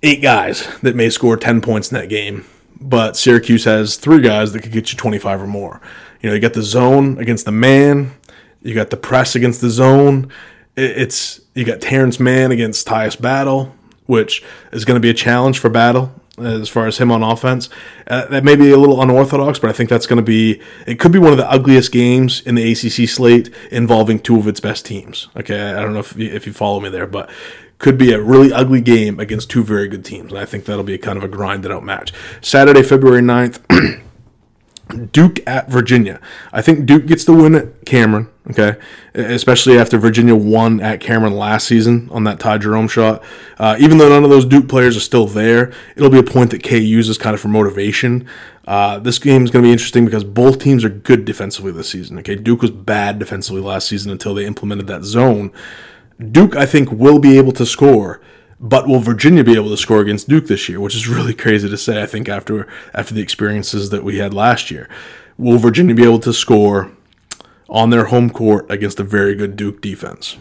[0.01, 2.45] eight guys that may score ten points in that game,
[2.80, 5.82] but Syracuse has three guys that could get you twenty five or more.
[6.22, 8.14] You know, you got the zone against the man,
[8.62, 10.32] you got the press against the zone.
[10.76, 15.60] It's you got Terrence Mann against Tyus Battle, which is going to be a challenge
[15.60, 17.69] for Battle as far as him on offense.
[18.07, 20.99] Uh, that may be a little unorthodox, but I think that's going to be it.
[20.99, 24.59] Could be one of the ugliest games in the ACC slate involving two of its
[24.59, 25.27] best teams.
[25.35, 27.29] Okay, I don't know if you, if you follow me there, but
[27.77, 30.31] could be a really ugly game against two very good teams.
[30.31, 32.13] And I think that'll be kind of a grinded out match.
[32.41, 34.03] Saturday, February 9th.
[35.11, 36.19] Duke at Virginia.
[36.51, 38.80] I think Duke gets the win at Cameron, okay?
[39.14, 43.24] Especially after Virginia won at Cameron last season on that Ty Jerome shot.
[43.58, 46.52] Uh, even though none of those Duke players are still there, it'll be a point
[46.52, 48.28] that K uses kind of for motivation.
[48.68, 51.89] Uh, this game is going to be interesting because both teams are good defensively this
[51.89, 52.36] season, okay?
[52.36, 55.52] Duke was bad defensively last season until they implemented that zone.
[56.32, 58.22] Duke, I think, will be able to score
[58.62, 60.82] but will Virginia be able to score against Duke this year?
[60.82, 62.04] Which is really crazy to say.
[62.04, 64.89] I think after after the experiences that we had last year,
[65.38, 66.91] will Virginia be able to score
[67.70, 70.38] on their home court against a very good Duke defense?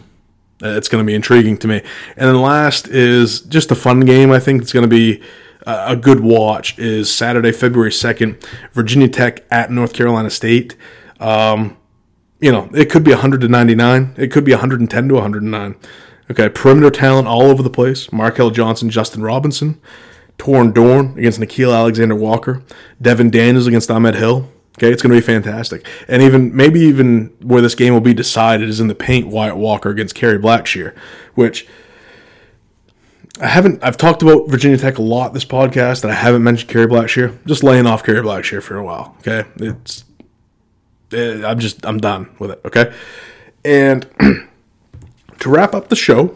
[0.61, 1.81] It's going to be intriguing to me.
[2.17, 4.31] And then last is just a fun game.
[4.31, 5.21] I think it's going to be
[5.65, 6.77] a good watch.
[6.77, 10.75] Is Saturday, February second, Virginia Tech at North Carolina State.
[11.19, 11.77] Um,
[12.39, 14.15] you know, it could be 100 to 99.
[14.17, 15.75] It could be 110 to 109.
[16.31, 18.07] Okay, perimeter talent all over the place.
[18.07, 19.81] Markell Johnson, Justin Robinson,
[20.37, 22.61] Torin Dorn against Nickeil Alexander Walker,
[23.01, 24.49] Devin Daniels against Ahmed Hill.
[24.77, 25.85] Okay, it's going to be fantastic.
[26.07, 29.27] And even maybe even where this game will be decided is in the paint.
[29.27, 30.95] Wyatt Walker against Kerry Blackshear,
[31.35, 31.67] which
[33.41, 33.83] I haven't.
[33.83, 37.37] I've talked about Virginia Tech a lot this podcast, and I haven't mentioned Kerry Blackshear.
[37.45, 39.15] Just laying off Kerry Blackshear for a while.
[39.19, 40.05] Okay, it's.
[41.11, 41.85] It, I'm just.
[41.85, 42.61] I'm done with it.
[42.65, 42.93] Okay,
[43.65, 44.07] and.
[45.39, 46.35] to wrap up the show,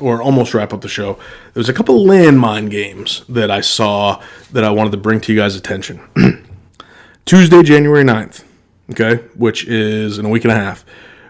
[0.00, 4.22] or almost wrap up the show, there was a couple landmine games that I saw
[4.52, 6.00] that I wanted to bring to you guys' attention.
[7.24, 8.44] Tuesday, January 9th,
[8.90, 10.84] okay, which is in a week and a half,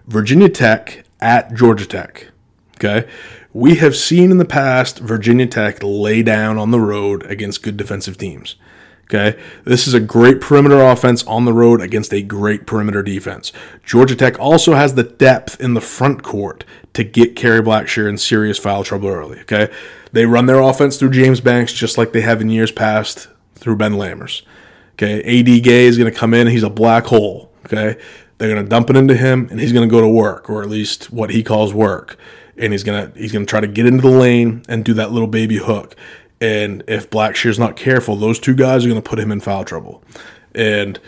[0.08, 2.28] Virginia Tech at Georgia Tech,
[2.76, 3.08] okay.
[3.52, 7.76] We have seen in the past Virginia Tech lay down on the road against good
[7.76, 8.56] defensive teams.
[9.04, 13.52] Okay, this is a great perimeter offense on the road against a great perimeter defense.
[13.84, 16.64] Georgia Tech also has the depth in the front court
[16.94, 19.38] to get Kerry Blackshear in serious foul trouble early.
[19.40, 19.72] Okay,
[20.10, 23.76] they run their offense through James Banks just like they have in years past through
[23.76, 24.42] Ben Lammers.
[24.94, 27.52] Okay, AD Gay is going to come in; he's a black hole.
[27.66, 28.00] Okay,
[28.38, 30.62] they're going to dump it into him, and he's going to go to work, or
[30.62, 32.18] at least what he calls work.
[32.56, 35.26] And he's gonna he's gonna try to get into the lane and do that little
[35.26, 35.96] baby hook
[36.44, 39.64] and if Blackshear's not careful, those two guys are going to put him in foul
[39.64, 40.02] trouble.
[40.54, 41.00] And,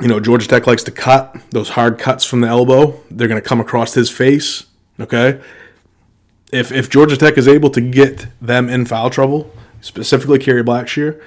[0.00, 3.00] you know, Georgia Tech likes to cut those hard cuts from the elbow.
[3.10, 4.64] They're going to come across his face.
[4.98, 5.40] Okay.
[6.52, 11.22] If, if Georgia Tech is able to get them in foul trouble, specifically Kerry Blackshear,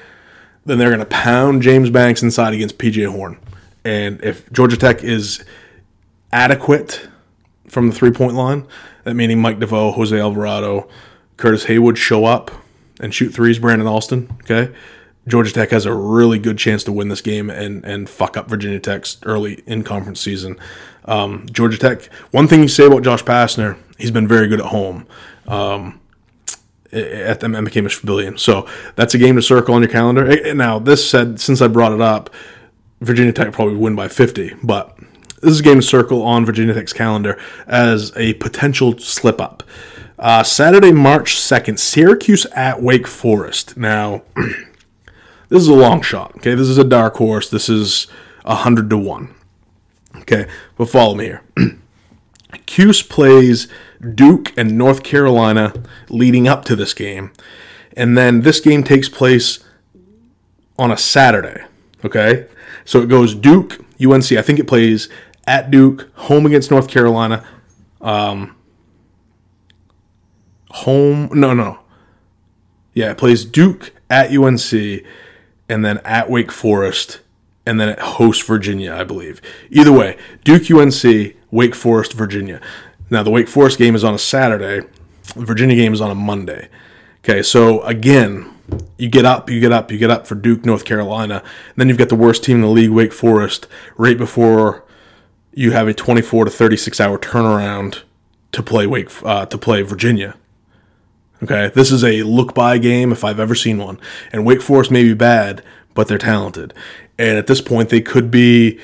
[0.65, 3.37] then they're going to pound James Banks inside against PJ Horne.
[3.83, 5.43] And if Georgia Tech is
[6.31, 7.07] adequate
[7.67, 8.65] from the three point line,
[9.03, 10.87] that meaning Mike DeVoe, Jose Alvarado,
[11.37, 12.51] Curtis Haywood show up
[12.99, 14.73] and shoot threes, Brandon Alston, okay,
[15.27, 18.49] Georgia Tech has a really good chance to win this game and and fuck up
[18.49, 20.57] Virginia Tech's early in conference season.
[21.05, 22.05] Um, Georgia Tech.
[22.31, 25.05] One thing you say about Josh Pastner, he's been very good at home.
[25.47, 25.99] Um,
[26.93, 28.37] at the McCamish Pavilion.
[28.37, 30.53] So that's a game to circle on your calendar.
[30.53, 32.29] Now, this said, since I brought it up,
[33.01, 34.97] Virginia Tech probably win by 50, but
[35.41, 37.37] this is a game to circle on Virginia Tech's calendar
[37.67, 39.63] as a potential slip up.
[40.17, 43.75] Uh, Saturday, March 2nd, Syracuse at Wake Forest.
[43.75, 44.21] Now,
[45.49, 46.33] this is a long shot.
[46.37, 47.49] Okay, this is a dark horse.
[47.49, 48.07] This is
[48.43, 49.35] 100 to 1.
[50.19, 51.41] Okay, but follow me here.
[52.65, 53.67] Cuse plays
[54.03, 55.73] Duke and North Carolina
[56.09, 57.31] leading up to this game.
[57.95, 59.63] And then this game takes place
[60.77, 61.63] on a Saturday.
[62.03, 62.47] Okay?
[62.85, 64.31] So it goes Duke, UNC.
[64.31, 65.09] I think it plays
[65.45, 67.45] at Duke, home against North Carolina.
[68.01, 68.55] Um,
[70.71, 71.29] home.
[71.33, 71.79] No, no.
[72.93, 75.03] Yeah, it plays Duke at UNC
[75.69, 77.21] and then at Wake Forest
[77.65, 79.41] and then it hosts Virginia, I believe.
[79.69, 82.59] Either way, Duke UNC, Wake Forest, Virginia.
[83.09, 84.87] Now, the Wake Forest game is on a Saturday,
[85.35, 86.69] the Virginia game is on a Monday.
[87.23, 88.53] Okay, so again,
[88.97, 91.43] you get up, you get up, you get up for Duke, North Carolina.
[91.75, 94.83] then you've got the worst team in the league, Wake Forest, right before
[95.53, 98.01] you have a 24 to 36 hour turnaround
[98.51, 100.35] to play Wake uh, to play Virginia.
[101.41, 103.99] Okay, this is a look by game if I've ever seen one.
[104.31, 105.61] And Wake Forest may be bad,
[105.93, 106.73] but they're talented.
[107.17, 108.79] And at this point, they could be.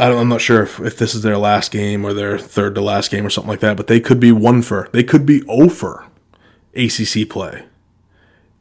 [0.00, 3.10] I'm not sure if, if this is their last game or their third to last
[3.10, 4.88] game or something like that, but they could be one for.
[4.92, 6.06] They could be oh over
[6.74, 7.64] ACC play.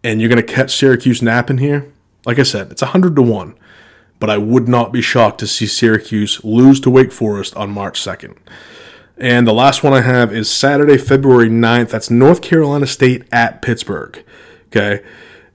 [0.04, 1.92] And you're going to catch Syracuse napping here.
[2.26, 3.56] Like I said, it's 100 to 1.
[4.20, 8.02] But I would not be shocked to see Syracuse lose to Wake Forest on March
[8.02, 8.38] 2nd.
[9.18, 11.90] And the last one I have is Saturday, February 9th.
[11.90, 14.24] That's North Carolina State at Pittsburgh.
[14.68, 15.04] Okay.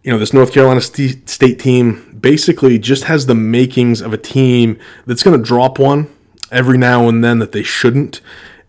[0.04, 4.16] You know, this North Carolina St- State team basically just has the makings of a
[4.16, 6.14] team that's going to drop one
[6.52, 8.20] every now and then that they shouldn't.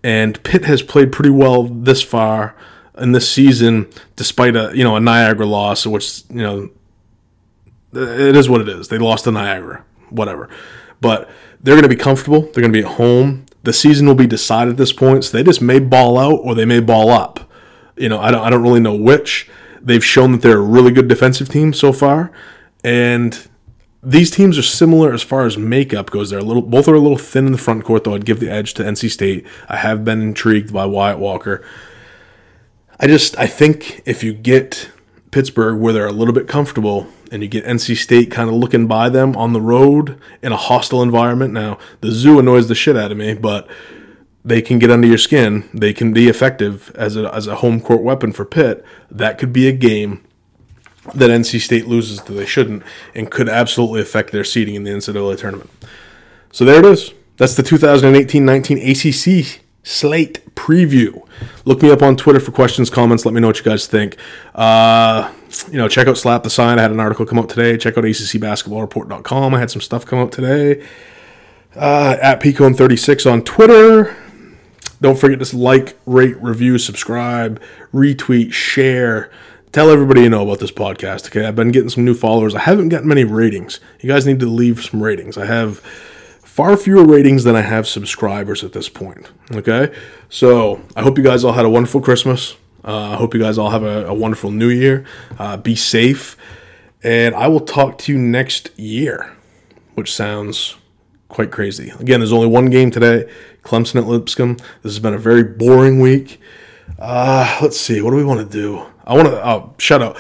[0.04, 2.56] And Pitt has played pretty well this far
[2.98, 6.70] in this season, despite a you know a Niagara loss, which you know
[7.94, 8.88] it is what it is.
[8.88, 10.50] They lost to Niagara, whatever.
[11.02, 11.30] But
[11.62, 12.42] they're going to be comfortable.
[12.42, 15.26] They're going to be at home the season will be decided at this point.
[15.26, 17.52] So they just may ball out or they may ball up.
[17.98, 19.50] You know, I don't, I don't really know which.
[19.86, 22.32] They've shown that they're a really good defensive team so far,
[22.84, 23.48] and
[24.02, 26.32] these teams are similar as far as makeup goes.
[26.32, 28.16] They're a little, both are a little thin in the front court, though.
[28.16, 29.46] I'd give the edge to NC State.
[29.70, 31.66] I have been intrigued by Wyatt Walker.
[33.00, 34.90] I just, I think if you get
[35.32, 38.88] Pittsburgh where they're a little bit comfortable, and you get NC State kind of looking
[38.88, 41.54] by them on the road in a hostile environment.
[41.54, 43.68] Now, the zoo annoys the shit out of me, but
[44.46, 45.68] they can get under your skin.
[45.74, 48.86] They can be effective as a, as a home court weapon for Pitt.
[49.10, 50.24] That could be a game
[51.16, 52.84] that NC State loses that they shouldn't
[53.16, 55.72] and could absolutely affect their seeding in the NCAA tournament.
[56.52, 57.12] So there it is.
[57.38, 61.28] That's the 2018 19 ACC slate preview.
[61.66, 63.26] Look me up on Twitter for questions, comments.
[63.26, 64.16] Let me know what you guys think.
[64.54, 65.34] Uh,
[65.72, 66.78] you know, check out Slap the Sign.
[66.78, 67.78] I had an article come out today.
[67.78, 69.56] Check out ACCBasketballReport.com.
[69.56, 70.86] I had some stuff come out today.
[71.76, 74.16] Uh, at Peacone36 on Twitter.
[75.02, 77.62] Don't forget to like, rate, review, subscribe,
[77.94, 79.30] retweet, share.
[79.72, 81.28] Tell everybody you know about this podcast.
[81.28, 82.56] Okay, I've been getting some new followers.
[82.56, 83.80] I haven't gotten many ratings.
[84.00, 85.38] You guys need to leave some ratings.
[85.38, 89.30] I have far fewer ratings than I have subscribers at this point.
[89.52, 89.94] Okay,
[90.30, 92.56] so I hope you guys all had a wonderful Christmas.
[92.86, 95.06] Uh, I hope you guys all have a, a wonderful new year.
[95.38, 96.38] Uh, be safe.
[97.04, 99.36] And I will talk to you next year,
[99.96, 100.76] which sounds
[101.28, 101.92] quite crazy.
[102.00, 103.30] Again, there's only one game today
[103.66, 104.56] Clemson at Lipscomb.
[104.84, 106.40] This has been a very boring week.
[107.00, 108.02] Uh, let's see.
[108.02, 108.86] What do we want to do?
[109.06, 109.46] I want to.
[109.46, 110.18] Oh, shout out.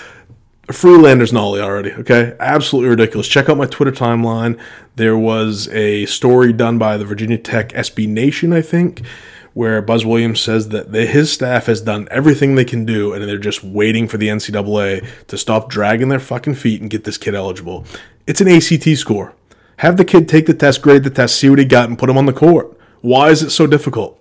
[0.72, 2.36] Free Landers Nolley already, okay?
[2.40, 3.28] Absolutely ridiculous.
[3.28, 4.60] Check out my Twitter timeline.
[4.96, 9.06] There was a story done by the Virginia Tech SB Nation, I think,
[9.54, 13.24] where Buzz Williams says that the, his staff has done everything they can do and
[13.24, 17.20] they're just waiting for the NCAA to stop dragging their fucking feet and get this
[17.20, 17.86] kid eligible.
[18.26, 19.36] It's an ACT score.
[19.78, 22.10] Have the kid take the test, grade the test, see what he got, and put
[22.10, 22.75] him on the court.
[23.06, 24.20] Why is it so difficult?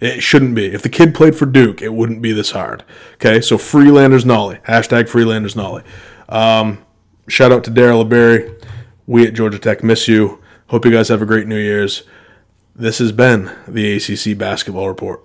[0.00, 0.72] It shouldn't be.
[0.72, 2.82] If the kid played for Duke, it wouldn't be this hard.
[3.16, 4.62] Okay, so Free Landers Nolley.
[4.62, 5.84] Hashtag Free Landers Nolley.
[6.26, 6.82] Um,
[7.28, 8.50] shout out to Daryl Berry.
[9.06, 10.42] We at Georgia Tech miss you.
[10.68, 12.04] Hope you guys have a great New Year's.
[12.74, 15.22] This has been the ACC Basketball Report.